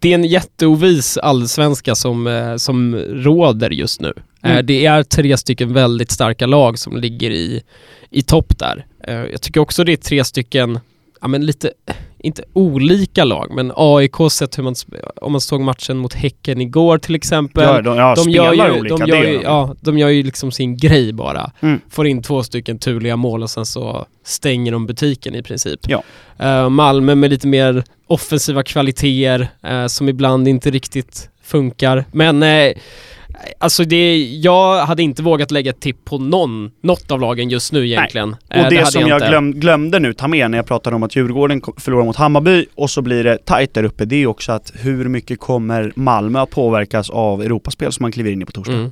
det 0.00 0.10
är 0.10 0.14
en 0.14 0.24
jätteovis 0.24 1.18
allsvenska 1.18 1.94
som, 1.94 2.26
eh, 2.26 2.56
som 2.56 2.96
råder 2.96 3.70
just 3.70 4.00
nu. 4.00 4.12
Eh, 4.42 4.50
mm. 4.50 4.66
det 4.66 4.86
är 4.86 5.02
tre 5.02 5.36
stycken 5.36 5.72
väldigt 5.72 6.10
starka 6.10 6.46
lag 6.46 6.78
som 6.78 6.96
ligger 6.96 7.30
i, 7.30 7.62
i 8.10 8.22
topp 8.22 8.58
där. 8.58 8.86
Eh, 9.04 9.14
jag 9.14 9.42
tycker 9.42 9.60
också 9.60 9.84
det 9.84 9.92
är 9.92 9.96
tre 9.96 10.24
stycken, 10.24 10.78
ja 11.20 11.28
men 11.28 11.46
lite 11.46 11.72
inte 12.22 12.44
olika 12.52 13.24
lag, 13.24 13.54
men 13.54 13.72
AIK 13.76 14.14
sett 14.30 14.58
hur 14.58 14.62
man, 14.62 14.74
om 15.16 15.32
man 15.32 15.40
såg 15.40 15.60
matchen 15.60 15.98
mot 15.98 16.14
Häcken 16.14 16.60
igår 16.60 16.98
till 16.98 17.14
exempel. 17.14 17.64
Ja, 17.64 17.82
de, 17.82 17.96
ja, 17.96 18.14
de 18.14 18.30
gör 18.30 18.52
ju, 18.52 18.80
olika, 18.80 18.96
de 18.96 19.06
gör 19.06 19.22
ju, 19.22 19.40
ja, 19.42 19.74
de 19.80 19.98
gör 19.98 20.08
ju 20.08 20.22
liksom 20.22 20.52
sin 20.52 20.76
grej 20.76 21.12
bara. 21.12 21.52
Mm. 21.60 21.80
Får 21.90 22.06
in 22.06 22.22
två 22.22 22.42
stycken 22.42 22.78
turliga 22.78 23.16
mål 23.16 23.42
och 23.42 23.50
sen 23.50 23.66
så 23.66 24.06
stänger 24.24 24.72
de 24.72 24.86
butiken 24.86 25.34
i 25.34 25.42
princip. 25.42 25.80
Ja. 25.88 26.02
Uh, 26.42 26.68
Malmö 26.68 27.14
med 27.14 27.30
lite 27.30 27.46
mer 27.46 27.84
offensiva 28.06 28.62
kvaliteter 28.62 29.48
uh, 29.70 29.86
som 29.86 30.08
ibland 30.08 30.48
inte 30.48 30.70
riktigt 30.70 31.30
funkar. 31.42 32.04
Men 32.12 32.42
uh, 32.42 32.72
Alltså 33.58 33.84
det, 33.84 34.16
jag 34.18 34.86
hade 34.86 35.02
inte 35.02 35.22
vågat 35.22 35.50
lägga 35.50 35.70
ett 35.70 35.80
tipp 35.80 36.04
på 36.04 36.18
någon, 36.18 36.70
något 36.82 37.10
av 37.10 37.20
lagen 37.20 37.48
just 37.48 37.72
nu 37.72 37.86
egentligen. 37.86 38.36
Nej. 38.50 38.64
Och 38.64 38.70
det, 38.70 38.76
det 38.76 38.86
som 38.86 39.00
jag, 39.00 39.20
jag 39.20 39.28
glöm, 39.28 39.52
glömde 39.52 40.00
nu 40.00 40.12
ta 40.12 40.28
med 40.28 40.50
när 40.50 40.58
jag 40.58 40.66
pratade 40.66 40.96
om 40.96 41.02
att 41.02 41.16
Djurgården 41.16 41.62
förlorar 41.76 42.04
mot 42.04 42.16
Hammarby 42.16 42.66
och 42.74 42.90
så 42.90 43.02
blir 43.02 43.24
det 43.24 43.44
tajt 43.44 43.74
där 43.74 43.84
uppe, 43.84 44.04
det 44.04 44.16
är 44.16 44.26
också 44.26 44.52
att 44.52 44.72
hur 44.74 45.08
mycket 45.08 45.40
kommer 45.40 45.92
Malmö 45.96 46.40
att 46.40 46.50
påverkas 46.50 47.10
av 47.10 47.42
Europaspel 47.42 47.92
som 47.92 48.02
man 48.04 48.12
kliver 48.12 48.30
in 48.30 48.42
i 48.42 48.44
på 48.44 48.52
torsdag? 48.52 48.72
Mm. 48.74 48.90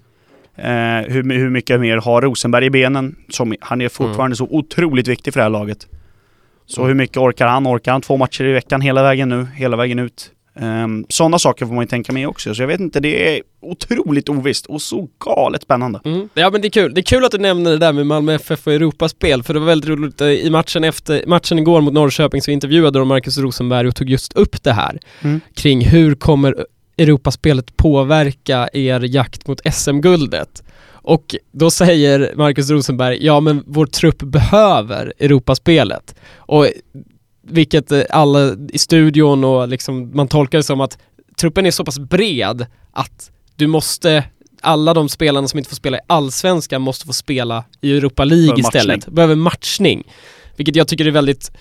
Eh, 0.57 1.12
hur, 1.12 1.38
hur 1.38 1.51
mycket 1.51 1.81
mer 1.81 1.96
har 1.96 2.22
Rosenberg 2.22 2.66
i 2.66 2.70
benen? 2.70 3.16
Som, 3.29 3.55
han 3.61 3.81
är 3.81 3.88
fortfarande 3.88 4.25
mm. 4.25 4.37
så 4.37 4.49
otroligt 4.51 5.09
viktig 5.09 5.33
för 5.33 5.40
det 5.40 5.44
här 5.44 5.51
laget. 5.51 5.87
Så 6.66 6.87
hur 6.87 6.94
mycket 6.94 7.16
orkar 7.16 7.46
han? 7.46 7.66
Orkar 7.66 7.92
han 7.92 8.01
två 8.01 8.16
matcher 8.16 8.44
i 8.44 8.53
veckan 8.53 8.81
hela 8.81 9.03
vägen 9.03 9.29
nu, 9.29 9.46
hela 9.55 9.77
vägen 9.77 9.99
ut? 9.99 10.31
Um, 10.61 11.07
Sådana 11.09 11.38
saker 11.38 11.66
får 11.66 11.75
man 11.75 11.85
ju 11.85 11.88
tänka 11.88 12.12
med 12.12 12.29
också, 12.29 12.55
så 12.55 12.62
jag 12.62 12.66
vet 12.66 12.81
inte, 12.81 13.01
det 13.01 13.37
är 13.37 13.42
otroligt 13.61 14.29
ovisst 14.29 14.66
och 14.66 14.83
så 14.83 15.09
galet 15.25 15.62
spännande. 15.62 16.01
Mm. 16.05 16.29
Ja 16.35 16.51
men 16.51 16.61
det 16.61 16.68
är 16.68 16.71
kul, 16.71 16.94
det 16.94 17.01
är 17.01 17.03
kul 17.03 17.25
att 17.25 17.33
du 17.33 17.38
nämner 17.38 17.71
det 17.71 17.79
där 17.79 17.92
med 17.92 18.07
Malmö 18.07 18.35
FF 18.35 18.66
och 18.66 18.73
Europaspel, 18.73 19.42
för 19.42 19.55
det 19.55 19.61
var 19.61 19.66
väldigt 19.66 19.90
roligt 19.90 20.21
eh, 20.21 20.29
i 20.29 20.51
matchen 20.51 20.85
efter, 20.85 21.27
matchen 21.27 21.59
igår 21.59 21.81
mot 21.81 21.92
Norrköping 21.92 22.42
så 22.42 22.51
intervjuade 22.51 22.99
de 22.99 23.09
Marcus 23.09 23.38
Rosenberg 23.38 23.88
och 23.88 23.97
tog 23.97 24.11
just 24.11 24.33
upp 24.33 24.62
det 24.62 24.73
här 24.73 24.99
mm. 25.23 25.40
kring 25.55 25.85
hur 25.85 26.14
kommer 26.14 26.66
Europaspelet 26.99 27.77
påverka 27.77 28.68
er 28.73 29.01
jakt 29.01 29.47
mot 29.47 29.61
SM-guldet? 29.75 30.62
Och 30.90 31.35
då 31.53 31.71
säger 31.71 32.33
Marcus 32.37 32.71
Rosenberg, 32.71 33.27
ja 33.27 33.40
men 33.40 33.64
vår 33.66 33.87
trupp 33.87 34.18
behöver 34.18 35.12
Europaspelet. 35.18 36.14
Och 36.37 36.66
vilket 37.48 37.92
eh, 37.92 38.02
alla 38.11 38.56
i 38.72 38.78
studion 38.78 39.44
och 39.44 39.68
liksom 39.68 40.16
man 40.16 40.28
tolkar 40.28 40.58
det 40.58 40.62
som 40.62 40.80
att 40.80 40.98
truppen 41.40 41.66
är 41.66 41.70
så 41.70 41.84
pass 41.84 41.98
bred 41.98 42.66
att 42.92 43.30
du 43.56 43.66
måste 43.66 44.24
alla 44.62 44.94
de 44.94 45.08
spelarna 45.08 45.48
som 45.48 45.58
inte 45.58 45.70
får 45.70 45.76
spela 45.76 45.96
i 45.96 46.00
Allsvenskan 46.06 46.82
måste 46.82 47.06
få 47.06 47.12
spela 47.12 47.64
i 47.80 47.96
Europa 47.96 48.24
League 48.24 48.61
istället. 48.61 49.06
Behöver 49.08 49.34
matchning. 49.34 50.04
Vilket 50.56 50.76
jag 50.76 50.88
tycker 50.88 51.06
är 51.06 51.11
väldigt 51.11 51.52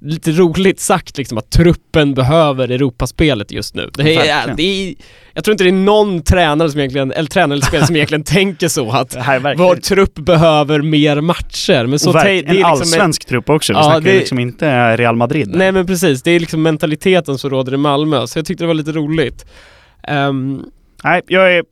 lite 0.00 0.32
roligt 0.32 0.80
sagt 0.80 1.18
liksom 1.18 1.38
att 1.38 1.50
truppen 1.50 2.14
behöver 2.14 2.68
Europaspelet 2.68 3.52
just 3.52 3.74
nu. 3.74 3.90
Det 3.94 4.16
är, 4.16 4.54
det 4.56 4.62
är, 4.62 4.94
jag 5.34 5.44
tror 5.44 5.52
inte 5.52 5.64
det 5.64 5.70
är 5.70 5.72
någon 5.72 6.22
tränare 6.22 6.70
som 6.70 6.80
egentligen, 6.80 7.12
eller 7.12 7.28
tränare 7.28 7.56
eller 7.56 7.66
spelare 7.66 7.86
som 7.86 7.96
egentligen 7.96 8.24
tänker 8.24 8.68
så 8.68 8.90
att 8.90 9.16
vår 9.56 9.76
trupp 9.76 10.14
behöver 10.14 10.82
mer 10.82 11.20
matcher. 11.20 11.86
Men 11.86 11.98
så 11.98 12.12
det 12.12 12.18
är 12.18 12.44
en 12.44 12.54
liksom 12.54 12.64
allsvensk 12.64 13.24
en, 13.24 13.28
trupp 13.28 13.50
också, 13.50 13.72
vi 13.72 13.78
ja, 13.78 13.84
snackar 13.84 14.00
det, 14.00 14.18
liksom 14.18 14.38
inte 14.38 14.96
Real 14.96 15.16
Madrid. 15.16 15.50
Nej 15.54 15.72
men 15.72 15.86
precis, 15.86 16.22
det 16.22 16.30
är 16.30 16.40
liksom 16.40 16.62
mentaliteten 16.62 17.38
som 17.38 17.50
råder 17.50 17.74
i 17.74 17.76
Malmö, 17.76 18.26
så 18.26 18.38
jag 18.38 18.46
tyckte 18.46 18.64
det 18.64 18.68
var 18.68 18.74
lite 18.74 18.92
roligt. 18.92 19.46
Um, 20.08 20.64
nej, 21.04 21.22
jag 21.26 21.54
är 21.54 21.64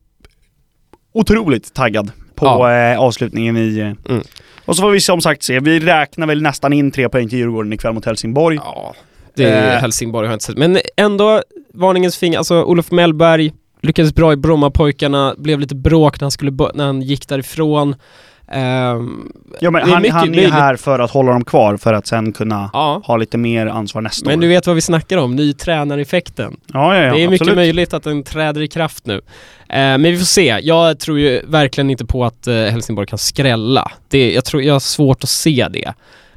otroligt 1.13 1.75
taggad 1.75 2.13
på 2.35 2.47
ja. 2.47 2.93
eh, 2.93 3.01
avslutningen 3.01 3.57
i 3.57 3.79
eh, 3.79 4.13
mm. 4.13 4.23
Och 4.65 4.77
så 4.77 4.83
får 4.83 4.91
vi 4.91 5.01
som 5.01 5.21
sagt 5.21 5.43
se, 5.43 5.61
vi 5.61 5.81
räknar 5.81 6.27
väl 6.27 6.43
nästan 6.43 6.73
in 6.73 6.91
tre 6.91 7.09
poäng 7.09 7.29
till 7.29 7.39
Djurgården 7.39 7.73
ikväll 7.73 7.93
mot 7.93 8.05
Helsingborg. 8.05 8.57
Ja, 8.57 8.95
det 9.35 9.45
är 9.45 9.75
eh. 9.75 9.81
Helsingborg 9.81 10.27
har 10.27 10.33
jag 10.33 10.37
inte 10.37 10.45
sett. 10.45 10.59
Men 10.59 10.79
ändå, 10.97 11.43
varningens 11.75 12.17
finger, 12.17 12.39
alltså 12.39 12.63
Olof 12.63 12.91
Mellberg 12.91 13.53
lyckades 13.81 14.15
bra 14.15 14.33
i 14.33 14.37
Brommapojkarna, 14.37 15.35
blev 15.39 15.61
lite 15.61 15.75
bråk 15.75 16.21
när 16.21 16.25
han, 16.25 16.31
skulle, 16.31 16.53
när 16.75 16.85
han 16.85 17.03
gick 17.03 17.29
därifrån. 17.29 17.97
Um, 18.47 19.33
ja 19.61 19.71
men 19.71 19.91
han, 19.91 20.03
mycket, 20.03 20.15
han 20.15 20.35
är 20.35 20.51
här 20.51 20.77
för 20.77 20.99
att 20.99 21.11
hålla 21.11 21.33
dem 21.33 21.45
kvar 21.45 21.77
för 21.77 21.93
att 21.93 22.07
sen 22.07 22.33
kunna 22.33 22.71
ja. 22.73 23.03
ha 23.05 23.17
lite 23.17 23.39
mer 23.39 23.67
ansvar 23.67 24.03
nästa 24.03 24.25
men 24.25 24.33
år. 24.33 24.37
Men 24.37 24.41
du 24.41 24.49
vet 24.49 24.67
vad 24.67 24.75
vi 24.75 24.83
snackar 24.83 25.17
om, 25.19 25.37
ny 25.37 25.53
tränareffekten. 25.53 26.57
Ja, 26.67 26.97
ja, 26.97 27.03
ja, 27.03 27.15
det 27.15 27.21
är 27.21 27.25
absolut. 27.25 27.31
mycket 27.41 27.55
möjligt 27.55 27.95
att 27.95 28.03
den 28.03 28.23
träder 28.23 28.63
i 28.63 28.69
kraft 28.69 29.07
nu. 29.07 29.15
Uh, 29.15 29.21
men 29.69 30.03
vi 30.03 30.19
får 30.19 30.25
se. 30.25 30.59
Jag 30.63 30.99
tror 30.99 31.19
ju 31.19 31.43
verkligen 31.47 31.91
inte 31.91 32.07
på 32.07 32.25
att 32.25 32.49
uh, 32.49 32.55
Helsingborg 32.55 33.07
kan 33.07 33.19
skrälla. 33.19 33.93
Det, 34.09 34.33
jag, 34.33 34.45
tror, 34.45 34.63
jag 34.63 34.73
har 34.73 34.81
svårt 34.81 35.25
att 35.25 35.31
se 35.31 35.69
det. 35.71 35.95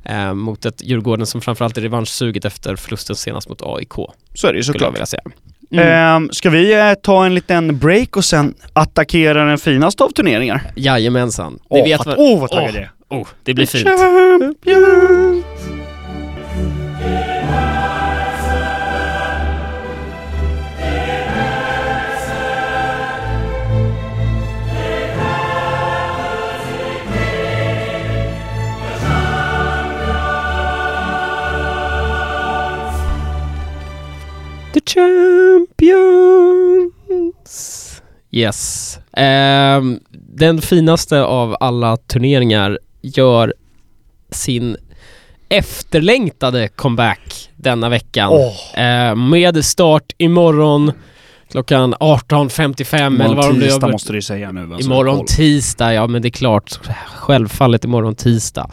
Uh, 0.09 0.33
mot 0.33 0.65
ett 0.65 0.83
Djurgården 0.83 1.25
som 1.25 1.41
framförallt 1.41 1.77
är 1.77 1.81
revanschsuget 1.81 2.45
efter 2.45 2.75
förlusten 2.75 3.15
senast 3.15 3.49
mot 3.49 3.61
AIK. 3.61 3.93
Så 4.33 4.47
är 4.47 4.53
det 4.53 4.57
ju 4.57 4.63
såklart. 4.63 4.81
Jag 4.81 4.91
vilja 4.91 5.05
säga. 5.05 5.21
Mm. 5.71 6.23
Eh, 6.23 6.29
ska 6.31 6.49
vi 6.49 6.73
eh, 6.73 6.93
ta 6.93 7.25
en 7.25 7.35
liten 7.35 7.77
break 7.77 8.17
och 8.17 8.25
sen 8.25 8.53
attackera 8.73 9.45
den 9.45 9.57
finaste 9.57 10.03
av 10.03 10.09
turneringar? 10.09 10.61
Jajamensan. 10.75 11.59
Åh, 11.69 11.83
oh, 11.83 11.97
vad, 12.05 12.17
oh, 12.17 12.39
vad 12.41 12.49
taggad 12.49 12.75
jag 12.75 12.83
är. 12.83 12.91
Oh, 13.09 13.27
det 13.43 13.53
blir 13.53 13.65
fint. 13.65 13.87
Champions. 14.63 15.45
champions. 34.87 35.36
Yes. 38.37 38.99
Ehm, 39.13 39.99
den 40.11 40.61
finaste 40.61 41.21
av 41.21 41.57
alla 41.59 41.97
turneringar 41.97 42.79
gör 43.01 43.53
sin 44.31 44.77
efterlängtade 45.49 46.67
comeback 46.67 47.49
denna 47.55 47.89
veckan. 47.89 48.29
Åh. 48.31 48.79
Eh, 48.83 49.15
med 49.15 49.65
start 49.65 50.13
imorgon 50.17 50.91
klockan 51.51 51.93
18.55 51.93 52.95
eller 52.95 53.25
Imorgon 53.25 53.35
vad 53.35 53.45
de 53.45 53.59
nu 53.59 53.65
tisdag 53.65 53.87
måste 53.87 54.13
du 54.13 54.21
säga 54.21 54.51
nu. 54.51 54.73
alltså. 54.73 54.89
Imorgon 54.89 55.25
tisdag, 55.25 55.93
ja 55.93 56.07
men 56.07 56.21
det 56.21 56.27
är 56.27 56.29
klart. 56.29 56.79
Självfallet 57.15 57.85
imorgon 57.85 58.15
tisdag. 58.15 58.71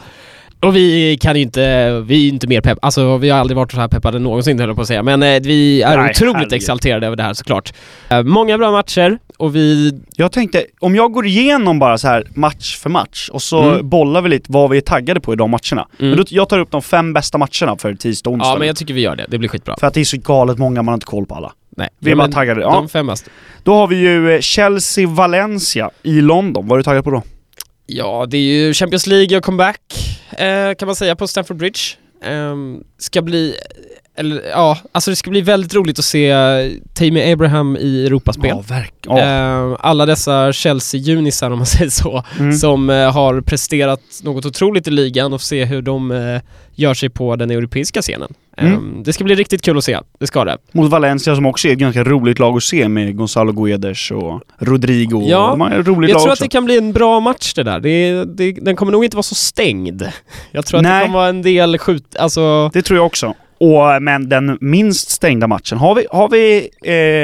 Och 0.59 0.75
vi 0.75 1.17
kan 1.21 1.35
ju 1.35 1.41
inte, 1.41 1.91
vi 1.99 2.25
är 2.25 2.29
inte 2.29 2.47
mer 2.47 2.61
pepp, 2.61 2.77
alltså 2.81 3.17
vi 3.17 3.29
har 3.29 3.39
aldrig 3.39 3.57
varit 3.57 3.71
så 3.71 3.79
här 3.79 3.87
peppade 3.87 4.19
någonsin 4.19 4.59
höll 4.59 4.69
jag 4.69 4.75
på 4.75 4.81
att 4.81 4.87
säga, 4.87 5.03
men 5.03 5.23
eh, 5.23 5.39
vi 5.41 5.81
är 5.81 5.97
Nej, 5.97 6.09
otroligt 6.11 6.35
herregud. 6.35 6.53
exalterade 6.53 7.07
över 7.07 7.15
det 7.17 7.23
här 7.23 7.33
såklart. 7.33 7.73
Eh, 8.09 8.23
många 8.23 8.57
bra 8.57 8.71
matcher 8.71 9.19
och 9.37 9.55
vi, 9.55 9.91
Jag 10.15 10.31
tänkte, 10.31 10.65
om 10.79 10.95
jag 10.95 11.11
går 11.11 11.25
igenom 11.25 11.79
bara 11.79 11.97
så 11.97 12.07
här 12.07 12.23
match 12.35 12.77
för 12.77 12.89
match 12.89 13.29
och 13.31 13.41
så 13.41 13.61
Mm. 13.61 13.89
bollar 13.89 14.21
vi 14.21 14.29
lite 14.29 14.51
vad 14.51 14.69
vi 14.69 14.77
är 14.77 14.81
taggade 14.81 15.19
på 15.19 15.33
i 15.33 15.35
de 15.35 15.51
matcherna. 15.51 15.87
Mm. 15.99 16.09
Men 16.09 16.17
då, 16.17 16.23
jag 16.29 16.49
tar 16.49 16.59
upp 16.59 16.71
de 16.71 16.81
fem 16.81 17.13
bästa 17.13 17.37
matcherna 17.37 17.77
för 17.77 17.93
tisdag 17.93 18.29
och 18.29 18.33
onsdag. 18.33 18.49
ja 18.49 18.57
men 18.59 18.67
jag 18.67 18.77
tycker 18.77 18.93
vi 18.93 19.01
gör 19.01 19.15
det, 19.15 19.25
det 19.29 19.37
blir 19.37 19.49
skitbra. 19.49 19.75
För 19.79 19.87
att 19.87 19.93
det 19.93 19.99
är 19.99 20.05
så 20.05 20.17
galet 20.17 20.57
många, 20.57 20.81
man 20.81 20.87
har 20.87 20.93
inte 20.93 21.05
koll 21.05 21.25
på 21.25 21.35
alla. 21.35 21.51
Nej. 21.77 21.89
Vi 21.99 22.11
är 22.11 22.15
bara 22.15 22.27
taggade. 22.27 22.61
Ja. 22.61 22.71
De 22.71 22.89
fem 22.89 23.07
bästa. 23.07 23.31
Då 23.63 23.73
har 23.73 23.87
vi 23.87 23.95
ju 23.95 24.31
eh, 24.35 24.39
Chelsea-Valencia 24.41 25.89
i 26.03 26.21
London. 26.21 26.67
Vad 26.67 26.75
är 26.75 26.77
du 26.77 26.83
taggad 26.83 27.03
på 27.03 27.11
då? 27.11 27.23
Ja, 27.85 28.25
det 28.29 28.37
är 28.37 28.41
ju 28.41 28.73
Champions 28.73 29.07
League 29.07 29.37
och 29.37 29.43
comeback 29.43 29.81
eh, 30.37 30.73
kan 30.79 30.85
man 30.85 30.95
säga 30.95 31.15
på 31.15 31.27
Stamford 31.27 31.57
Bridge. 31.57 31.79
Ehm, 32.23 32.83
ska 32.97 33.21
bli, 33.21 33.55
eller 34.17 34.41
ja, 34.49 34.77
alltså 34.91 35.11
det 35.11 35.15
ska 35.15 35.29
bli 35.29 35.41
väldigt 35.41 35.73
roligt 35.75 35.99
att 35.99 36.05
se 36.05 36.33
Tammy 36.93 37.31
Abraham 37.31 37.77
i 37.77 38.05
Europaspel. 38.05 38.49
Ja, 38.49 38.63
verkligen. 38.67 39.17
Ja. 39.17 39.23
Ehm, 39.23 39.75
alla 39.79 40.05
dessa 40.05 40.51
Chelsea-junisar 40.53 41.51
om 41.51 41.57
man 41.57 41.65
säger 41.65 41.89
så, 41.91 42.23
Mm. 42.39 42.53
som 42.53 42.89
eh, 42.89 43.11
har 43.11 43.41
presterat 43.41 44.01
något 44.23 44.45
otroligt 44.45 44.87
i 44.87 44.91
ligan 44.91 45.33
och 45.33 45.41
se 45.41 45.65
hur 45.65 45.81
de 45.81 46.11
eh, 46.11 46.41
gör 46.75 46.93
sig 46.93 47.09
på 47.09 47.35
den 47.35 47.51
europeiska 47.51 48.01
scenen. 48.01 48.33
Mm. 48.57 48.73
Ehm, 48.73 49.03
det 49.03 49.13
ska 49.13 49.23
bli 49.23 49.35
riktigt 49.35 49.61
kul 49.61 49.77
att 49.77 49.83
se, 49.83 49.99
det 50.19 50.27
ska 50.27 50.43
det. 50.45 50.57
Mot 50.71 50.91
Valencia 50.91 51.35
som 51.35 51.45
också 51.45 51.67
är 51.67 51.71
ett 51.71 51.77
ganska 51.77 52.03
roligt 52.03 52.39
lag 52.39 52.57
att 52.57 52.63
se 52.63 52.89
med 52.89 53.17
Gonzalo 53.17 53.51
Guedes 53.51 54.11
och 54.11 54.41
Rodrigo. 54.59 55.23
Ja, 55.27 55.47
De 55.49 55.61
har 55.61 55.71
ett 55.71 55.87
roligt 55.87 56.09
Jag 56.09 56.15
lag 56.15 56.21
tror 56.21 56.31
också. 56.31 56.43
att 56.43 56.49
det 56.49 56.51
kan 56.51 56.65
bli 56.65 56.77
en 56.77 56.93
bra 56.93 57.19
match 57.19 57.53
det 57.53 57.63
där. 57.63 57.79
Det, 57.79 58.25
det, 58.25 58.51
den 58.51 58.75
kommer 58.75 58.91
nog 58.91 59.03
inte 59.05 59.17
vara 59.17 59.23
så 59.23 59.35
stängd. 59.35 60.03
Jag 60.51 60.65
tror 60.65 60.77
att 60.77 60.83
Nej. 60.83 60.99
det 60.99 61.05
kommer 61.05 61.19
vara 61.19 61.29
en 61.29 61.41
del 61.41 61.77
skjut, 61.77 62.15
alltså 62.19 62.69
Det 62.73 62.81
tror 62.81 62.97
jag 62.97 63.05
också. 63.05 63.33
Och, 63.59 64.01
men 64.01 64.29
den 64.29 64.57
minst 64.61 65.09
stängda 65.09 65.47
matchen, 65.47 65.77
har 65.77 65.95
vi, 65.95 66.05
har 66.11 66.29
vi 66.29 66.69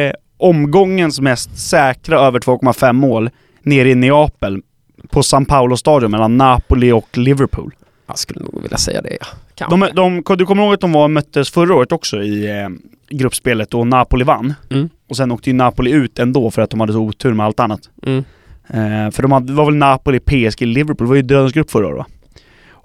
eh, 0.08 0.14
omgångens 0.38 1.20
mest 1.22 1.60
säkra 1.60 2.20
över 2.20 2.40
2,5 2.40 2.94
mål 2.94 3.30
nere 3.64 3.90
i 3.90 3.96
Neapel 3.96 4.62
på 5.10 5.24
San 5.24 5.46
Paolo-stadion 5.46 6.12
mellan 6.12 6.38
Napoli 6.38 6.92
och 6.92 7.18
Liverpool. 7.18 7.72
Jag 8.08 8.18
skulle 8.20 8.40
nog 8.40 8.62
vilja 8.62 8.78
säga 8.78 9.02
det, 9.02 9.18
ja. 9.20 9.26
Kanske. 9.70 9.92
De, 9.96 10.22
de, 10.26 10.36
du 10.38 10.46
kommer 10.46 10.64
ihåg 10.64 10.74
att 10.74 10.82
de 10.82 10.92
var, 10.92 11.08
möttes 11.08 11.52
förra 11.52 11.76
året 11.76 11.92
också 11.92 12.24
i 12.24 12.60
eh, 12.62 12.70
gruppspelet 13.10 13.74
och 13.74 13.88
Napoli 13.88 14.24
vann. 14.24 14.54
Mm. 14.72 14.90
Och 15.10 15.18
sen 15.18 15.32
åkte 15.32 15.50
ju 15.50 15.56
Napoli 15.56 15.92
ut 15.92 16.20
ändå 16.20 16.52
för 16.52 16.62
att 16.62 16.70
de 16.70 16.80
hade 16.80 16.94
så 16.94 17.00
otur 17.00 17.34
med 17.34 17.46
allt 17.46 17.60
annat. 17.60 17.82
Mm. 18.06 18.24
Eh, 18.68 19.12
för 19.12 19.22
de 19.22 19.32
hade, 19.32 19.48
det 19.48 19.54
var 19.54 19.66
väl 19.66 19.76
Napoli, 19.76 20.20
PSG, 20.20 20.62
Liverpool, 20.62 21.08
det 21.08 21.10
var 21.10 21.16
ju 21.16 21.22
dödens 21.22 21.54
grupp 21.54 21.72
förra 21.72 21.88
året 21.88 21.98
va? 21.98 22.06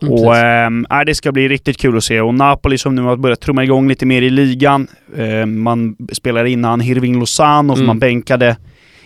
Mm, 0.02 0.14
och 0.14 0.86
nej, 0.90 1.04
det 1.06 1.14
ska 1.14 1.32
bli 1.32 1.48
riktigt 1.48 1.76
kul 1.76 1.96
att 1.96 2.04
se. 2.04 2.20
Och 2.20 2.34
Napoli 2.34 2.78
som 2.78 2.94
nu 2.94 3.02
har 3.02 3.16
börjat 3.16 3.40
trumma 3.40 3.64
igång 3.64 3.88
lite 3.88 4.06
mer 4.06 4.22
i 4.22 4.30
ligan. 4.30 4.86
Eh, 5.16 5.46
man 5.46 5.96
spelar 6.12 6.44
innan 6.44 6.80
Hirving 6.80 7.18
Lozano 7.18 7.74
Mm. 7.74 7.86
man 7.86 7.98
bänkade 7.98 8.56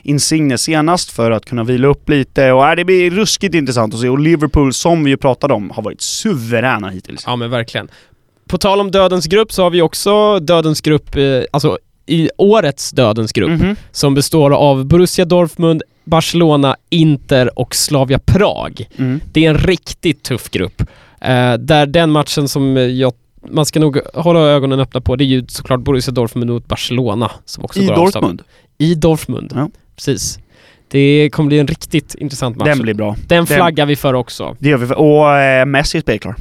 Insigne 0.02 0.58
senast 0.58 1.10
för 1.10 1.30
att 1.30 1.44
kunna 1.44 1.64
vila 1.64 1.88
upp 1.88 2.08
lite. 2.08 2.52
Och 2.52 2.62
nej, 2.62 2.76
det 2.76 2.84
blir 2.84 3.10
ruskigt 3.10 3.54
intressant 3.54 3.94
att 3.94 4.00
se. 4.00 4.08
Och 4.08 4.18
Liverpool, 4.18 4.72
som 4.72 5.04
vi 5.04 5.10
ju 5.10 5.16
pratade 5.16 5.54
om, 5.54 5.70
har 5.70 5.82
varit 5.82 6.00
suveräna 6.00 6.88
hittills. 6.90 7.22
Ja 7.26 7.36
men 7.36 7.50
verkligen. 7.50 7.88
På 8.48 8.58
tal 8.58 8.80
om 8.80 8.90
dödens 8.90 9.26
grupp 9.26 9.52
så 9.52 9.62
har 9.62 9.70
vi 9.70 9.82
också 9.82 10.38
dödens 10.40 10.80
grupp, 10.80 11.16
eh, 11.16 11.22
alltså 11.50 11.78
i 12.06 12.30
årets 12.36 12.90
dödens 12.90 13.32
grupp, 13.32 13.50
Mhm. 13.60 13.76
som 13.92 14.14
består 14.14 14.50
av 14.50 14.84
Borussia 14.86 15.24
Dortmund, 15.24 15.82
Barcelona, 16.04 16.76
Inter 16.90 17.58
och 17.58 17.74
Slavia 17.74 18.18
Prag. 18.18 18.88
Mm. 18.96 19.20
Det 19.32 19.46
är 19.46 19.50
en 19.50 19.58
riktigt 19.58 20.22
tuff 20.22 20.50
grupp. 20.50 20.82
Eh, 21.20 21.54
där 21.54 21.86
den 21.86 22.10
matchen 22.10 22.48
som 22.48 22.76
jag 22.76 23.12
man 23.50 23.66
ska 23.66 23.80
nog 23.80 23.98
hålla 24.14 24.40
ögonen 24.40 24.80
öppna 24.80 25.00
på, 25.00 25.16
det 25.16 25.24
är 25.24 25.26
ju 25.26 25.46
såklart 25.48 25.80
Borussia 25.80 26.12
Dortmund 26.12 26.50
mot 26.50 26.66
Barcelona 26.66 27.30
som 27.44 27.64
också 27.64 27.80
I 27.80 27.86
går. 27.86 27.94
Dortmund. 27.94 28.42
I 28.78 28.94
Dortmund, 28.94 29.52
Ja. 29.54 29.70
Precis. 30.06 30.38
Det 30.88 31.30
kommer 31.32 31.46
bli 31.48 31.58
en 31.58 31.66
riktigt 31.66 32.14
intressant 32.14 32.56
match. 32.56 32.66
Den 32.68 32.78
blir 32.82 32.94
bra. 32.94 33.16
Den 33.26 33.46
flaggar 33.46 33.86
vi 33.86 33.96
för 33.96 34.14
också. 34.14 34.56
Det 34.58 34.68
gör 34.68 34.76
vi. 34.78 34.86
för- 34.86 34.98
Och 34.98 35.36
eh, 35.38 35.66
Messi 35.66 36.00
spelar 36.00 36.18
klar. 36.18 36.34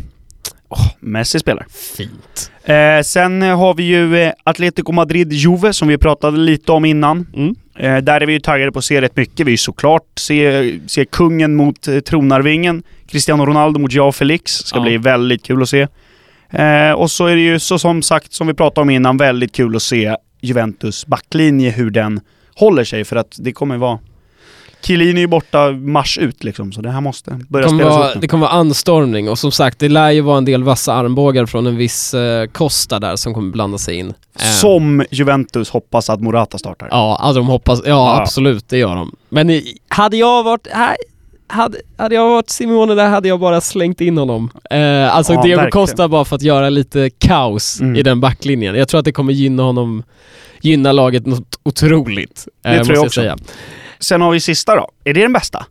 Messi 1.00 1.40
spelar. 1.40 1.66
Fint. 1.98 2.52
Eh, 2.64 3.02
sen 3.04 3.42
har 3.42 3.74
vi 3.74 3.84
ju 3.84 4.18
eh, 4.22 4.32
Atletico 4.44 4.92
Madrid-Juve 4.92 5.74
som 5.74 5.88
vi 5.88 5.98
pratade 5.98 6.38
lite 6.38 6.72
om 6.72 6.86
innan. 6.86 7.28
Mm. 7.36 7.56
Eh, 7.80 7.98
där 8.04 8.22
är 8.22 8.26
vi 8.26 8.34
ju 8.34 8.40
taggade 8.40 8.72
på 8.72 8.80
att 8.80 8.86
se 8.86 9.02
rätt 9.02 9.16
mycket. 9.16 9.48
Vi 9.48 9.54
är 9.54 9.58
såklart 9.58 10.04
se, 10.20 10.80
se 10.88 11.06
kungen 11.06 11.56
mot 11.56 11.88
eh, 11.88 12.00
tronarvingen. 12.00 12.84
Cristiano 13.08 13.46
Ronaldo 13.46 13.80
mot 13.80 13.92
Joao 13.94 14.12
Felix. 14.12 14.52
Ska 14.52 14.78
Ja. 14.80 14.84
bli 14.84 14.98
väldigt 14.98 15.44
kul 15.44 15.62
att 15.62 15.70
se. 15.70 15.88
Eh, 16.52 16.92
och 16.92 17.12
så 17.12 17.26
är 17.26 17.36
det 17.36 17.42
ju 17.42 17.60
så 17.60 17.80
som 17.80 18.02
sagt, 18.02 18.34
som 18.34 18.48
vi 18.48 18.54
pratade 18.54 18.82
om 18.82 18.90
innan, 18.90 19.18
väldigt 19.18 19.52
kul 19.52 19.76
att 19.76 19.82
se 19.84 20.16
Juventus 20.42 21.06
backlinje, 21.08 21.70
hur 21.72 21.90
den 21.90 22.20
håller 22.60 22.84
sig. 22.84 23.06
För 23.06 23.16
att 23.16 23.36
det 23.40 23.52
kommer 23.54 23.78
vara... 23.78 24.00
Chiellini 24.82 25.12
är 25.20 25.22
ju 25.22 25.28
borta 25.28 25.72
mars 25.72 26.18
ut 26.18 26.44
liksom, 26.44 26.72
så 26.72 26.82
det 26.82 26.90
här 26.92 27.02
måste 27.02 27.40
börja 27.50 27.68
Det 27.68 27.74
spelas 27.76 27.94
vara, 27.96 28.08
upp 28.10 28.16
nu. 28.16 28.22
det 28.22 28.28
kommer 28.28 28.42
vara 28.48 28.52
anstormning 28.56 29.30
och 29.30 29.40
som 29.40 29.52
sagt, 29.52 29.80
det 29.80 29.90
lär 29.90 30.10
ju 30.12 30.22
vara 30.22 30.38
en 30.38 30.46
del 30.46 30.64
vassa 30.64 30.94
armbågar 30.94 31.46
från 31.46 31.68
en 31.68 31.78
viss 31.78 32.14
eh, 32.14 32.46
Costa 32.46 33.00
där 33.00 33.16
som 33.16 33.34
kommer 33.34 33.52
blanda 33.52 33.78
sig 33.78 33.96
in. 33.96 34.08
Eh, 34.40 34.46
Som 34.52 35.04
Juventus 35.12 35.70
hoppas 35.70 36.10
att 36.10 36.22
Morata 36.22 36.58
startar. 36.58 36.88
Ja, 36.92 37.18
alltså 37.22 37.40
de 37.40 37.48
hoppas, 37.48 37.82
ja, 37.86 37.90
Ja. 37.90 38.22
absolut, 38.22 38.70
det 38.70 38.78
gör 38.78 38.96
de. 38.96 39.16
Men 39.30 39.50
i, 39.50 39.78
hade 39.88 40.18
jag 40.18 40.44
varit, 40.44 40.68
här, 40.72 40.96
hade, 41.48 41.78
hade 41.98 42.16
jag 42.16 42.30
varit 42.30 42.50
Simone 42.50 42.96
där 42.96 43.10
hade 43.10 43.28
jag 43.28 43.40
bara 43.40 43.62
slängt 43.62 44.02
in 44.02 44.18
honom. 44.18 44.52
Eh, 44.72 45.16
alltså 45.16 45.34
Ja, 45.34 45.42
Diego 45.42 45.62
verkligen. 45.62 45.72
Costa 45.88 46.08
bara 46.08 46.26
för 46.26 46.36
att 46.36 46.42
göra 46.42 46.70
lite 46.70 47.10
kaos 47.10 47.80
Mm. 47.82 47.96
i 47.96 48.04
den 48.04 48.20
backlinjen. 48.20 48.76
Jag 48.76 48.88
tror 48.88 49.00
att 49.00 49.06
det 49.06 49.12
kommer 49.12 49.34
gynna 49.34 49.64
honom, 49.64 50.04
gynna 50.62 50.92
laget 50.92 51.26
något 51.26 51.60
otroligt. 51.64 52.48
eh, 52.66 52.72
Det 52.72 52.78
tror 52.78 52.80
måste 52.80 52.94
jag 52.94 53.06
också. 53.06 53.22
Säga. 53.22 53.38
Sen 54.00 54.22
har 54.22 54.32
vi 54.32 54.40
sista 54.40 54.76
då. 54.76 54.90
Är 55.04 55.14
det 55.14 55.22
den 55.22 55.34
bästa? 55.34 55.66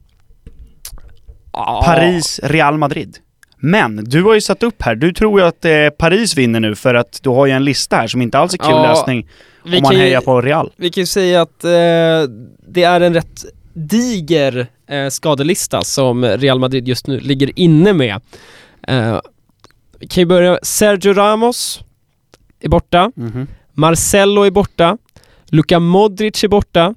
Paris, 1.85 2.40
Real 2.42 2.79
Madrid. 2.79 3.16
Men 3.61 4.05
du 4.05 4.22
har 4.22 4.35
ju 4.35 4.40
satt 4.40 4.62
upp 4.62 4.83
här, 4.83 4.94
du 4.94 5.12
tror 5.12 5.40
ju 5.40 5.46
att 5.46 5.64
eh, 5.64 5.72
Paris 5.98 6.37
vinner 6.37 6.61
nu 6.61 6.74
för 6.74 6.94
att 6.94 7.20
du 7.22 7.31
har 7.31 7.46
ju 7.46 7.53
en 7.53 7.64
lista 7.64 7.96
här 7.96 8.07
som 8.07 8.22
inte 8.22 8.38
alls 8.38 8.55
är 8.55 8.59
kul 8.59 8.68
Ja, 8.70 8.83
läsning 8.94 9.29
Vi 9.64 9.77
om 9.77 9.83
man 9.83 9.90
kan 9.90 10.01
ju- 10.01 10.07
hejar 10.07 10.20
på 10.20 10.40
Real. 10.40 10.72
Vi 10.77 10.90
kan 10.90 11.03
ju 11.03 11.07
säga 11.07 11.42
att 11.42 11.64
eh, 11.64 11.70
det 12.68 12.83
är 12.83 13.01
en 13.01 13.14
rätt 13.14 13.44
diger 13.72 14.66
eh, 14.88 15.09
skadelista 15.09 15.83
som 15.83 16.24
Real 16.24 16.59
Madrid 16.59 16.88
just 16.88 17.07
nu 17.07 17.20
ligger 17.20 17.59
inne 17.59 17.92
med. 17.92 18.20
Eh, 18.88 19.20
vi 19.98 20.07
kan 20.07 20.20
ju 20.22 20.27
börja, 20.27 20.59
Sergio 20.62 21.12
Ramos 21.12 21.81
är 22.61 22.68
borta, 22.68 23.12
Marcelo 23.79 24.43
är 24.43 24.51
borta, 24.51 24.99
Luka 25.47 25.79
Modric 25.81 26.45
är 26.45 26.49
borta, 26.49 26.95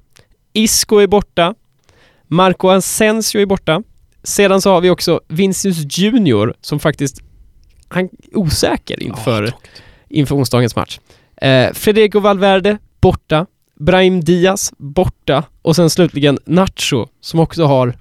Isco 0.53 0.97
är 0.97 1.07
borta, 1.07 1.55
Marco 2.27 2.69
Asensio 2.69 3.41
är 3.41 3.45
borta. 3.45 3.83
Sedan 4.23 4.61
så 4.61 4.71
har 4.71 4.81
vi 4.81 4.89
också 4.89 5.21
Vinicius 5.27 5.97
Junior 5.97 6.53
som 6.61 6.79
faktiskt, 6.79 7.21
han 7.87 8.03
är 8.03 8.09
osäker 8.37 9.03
inför, 9.03 9.53
inför 10.09 10.35
onsdagens 10.35 10.75
match. 10.75 10.99
Eh, 11.35 11.73
Federico 11.73 12.19
Valverde 12.19 12.77
borta, 13.01 13.45
Brahim 13.79 14.23
Diaz 14.23 14.73
borta 14.77 15.43
och 15.61 15.75
sen 15.75 15.89
slutligen 15.89 16.39
Nacho 16.45 17.07
som 17.21 17.39
också 17.39 17.65
har, 17.65 17.93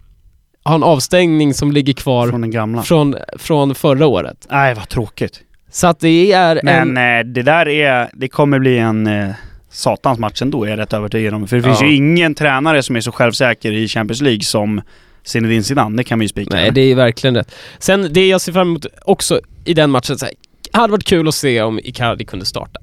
har 0.63 0.75
en 0.75 0.83
avstängning 0.83 1.55
som 1.55 1.73
ligger 1.73 1.93
kvar 1.93 2.29
Från 2.29 2.41
den 2.41 2.51
gamla. 2.51 2.83
från, 2.83 3.17
från 3.39 3.75
förra 3.75 4.07
året. 4.07 4.47
Nej, 4.51 4.75
vad 4.75 4.89
tråkigt. 4.89 5.43
Så 5.71 5.87
att 5.87 6.01
det 6.01 6.33
är 6.33 6.61
Men 6.63 6.97
en... 6.97 7.19
eh, 7.27 7.33
det 7.33 7.43
där 7.43 7.69
är, 7.69 8.11
det 8.13 8.29
kommer 8.29 8.59
bli 8.59 8.79
en 8.79 9.07
eh, 9.07 9.29
satans 9.71 10.19
match 10.19 10.43
ändå, 10.43 10.65
är 10.65 10.69
jag 10.71 10.79
rätt 10.79 10.93
övertygad 10.93 11.35
om. 11.35 11.49
För 11.49 11.57
det 11.57 11.63
finns 11.63 11.81
Ja. 11.81 11.87
ju 11.87 11.95
ingen 11.95 12.35
tränare 12.35 12.83
som 12.83 12.97
är 12.97 13.01
så 13.01 13.13
självsäker 13.13 13.73
i 13.73 13.89
Champions 13.89 14.21
League 14.21 14.43
som 14.43 14.81
Zinedine 15.25 15.63
Zidane, 15.63 15.97
det 15.97 16.05
kan 16.05 16.19
vi 16.19 16.25
ju 16.25 16.29
spika. 16.29 16.57
Nej, 16.57 16.71
det 16.71 16.81
är 16.81 16.95
verkligen 16.95 17.35
rätt. 17.37 17.55
Sen 17.79 18.09
det 18.13 18.29
jag 18.29 18.41
ser 18.41 18.53
fram 18.53 18.69
emot 18.69 18.87
också 19.05 19.41
i 19.65 19.75
den 19.75 19.91
matchen, 19.91 20.19
så 20.19 20.25
här, 20.27 20.35
hade 20.73 20.91
varit 20.91 21.05
kul 21.05 21.29
att 21.29 21.35
se 21.35 21.63
om 21.63 21.79
Icardi 21.85 22.25
kunde 22.25 22.45
starta. 22.47 22.81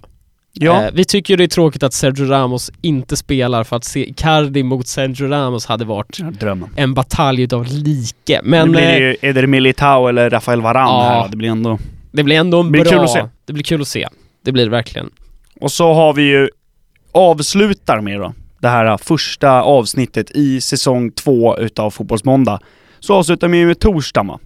ja. 0.54 0.84
Eh, 0.84 0.90
vi 0.94 1.06
tycker 1.06 1.34
ju 1.34 1.38
det 1.38 1.44
är 1.44 1.48
tråkigt 1.48 1.84
att 1.84 1.94
Sergio 1.94 2.26
Ramos 2.26 2.72
inte 2.82 3.18
spelar 3.18 3.64
för 3.64 3.76
att 3.76 3.84
se 3.84 4.10
Icardi 4.10 4.64
mot 4.64 4.88
Sergio 4.88 5.28
Ramos 5.28 5.66
hade 5.66 5.86
varit 5.86 6.18
drömmen. 6.40 6.70
en 6.76 6.94
batalj 6.94 7.42
utav 7.42 7.66
like. 7.72 8.42
Men 8.44 8.68
nu 8.68 8.72
blir 8.72 8.82
det 8.82 8.94
eh, 8.94 9.00
ju 9.00 9.16
Eder 9.22 9.48
Militao 9.48 10.08
eller 10.08 10.30
Rafael 10.30 10.62
Varane 10.62 10.90
Ja. 10.90 11.04
här. 11.22 11.28
Det 11.30 11.38
blir 11.38 11.50
ändå... 11.50 11.80
det 12.12 12.24
blir 12.24 12.36
ändå 12.36 12.60
en 12.60 12.72
blir 12.72 12.84
bra... 12.84 12.92
kul 12.92 13.00
att 13.04 13.12
se. 13.12 13.26
Det 13.46 13.54
blir 13.54 13.64
kul 13.64 13.82
att 13.82 13.88
se. 13.88 14.08
Det 14.44 14.52
blir 14.52 14.64
det 14.64 14.72
verkligen. 14.72 15.10
Och 15.62 15.72
så 15.72 15.94
har 15.94 16.14
vi 16.14 16.24
ju 16.24 16.50
avslutar 17.12 18.02
med 18.02 18.20
då, 18.20 18.34
det 18.60 18.68
här 18.68 18.98
första 18.98 19.62
avsnittet 19.62 20.32
i 20.32 20.62
säsong 20.62 21.12
två 21.12 21.58
utav 21.58 21.92
Fotbollsmåndag, 21.92 22.60
så 23.00 23.14
avslutar 23.14 23.48
vi 23.48 23.66
med 23.66 23.80
torsdag 23.80 24.24
va? 24.24 24.40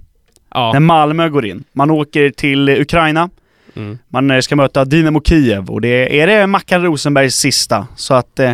Ja. 0.53 0.71
När 0.73 0.79
Malmö 0.79 1.29
går 1.29 1.45
in. 1.45 1.63
Man 1.73 1.91
åker 1.91 2.29
till 2.29 2.69
Ukraina, 2.69 3.29
Mm. 3.75 3.97
man 4.07 4.31
eh, 4.31 4.39
ska 4.39 4.55
möta 4.55 4.85
Dinamo 4.85 5.21
Kiev 5.21 5.69
och 5.69 5.81
det 5.81 6.19
är 6.21 6.27
det 6.27 6.47
Mackan 6.47 6.81
Rosenbergs 6.83 7.35
sista. 7.35 7.87
Så 7.95 8.13
att 8.13 8.39
eh, 8.39 8.53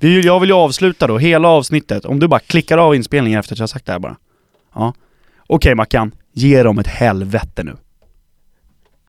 jag 0.00 0.40
vill 0.40 0.48
ju 0.48 0.54
avsluta 0.54 1.06
då 1.06 1.18
hela 1.18 1.48
avsnittet. 1.48 2.04
Om 2.04 2.18
du 2.20 2.28
bara 2.28 2.40
klickar 2.40 2.78
av 2.78 2.94
inspelningen 2.94 3.40
efter 3.40 3.54
att 3.54 3.58
jag 3.58 3.68
sagt 3.68 3.86
det 3.86 3.92
här 3.92 3.98
bara. 3.98 4.16
Ja. 4.74 4.94
Okej 5.46 5.74
Mackan, 5.74 6.12
ge 6.32 6.62
dem 6.62 6.78
ett 6.78 6.86
helvete 6.86 7.64
nu. 7.64 7.76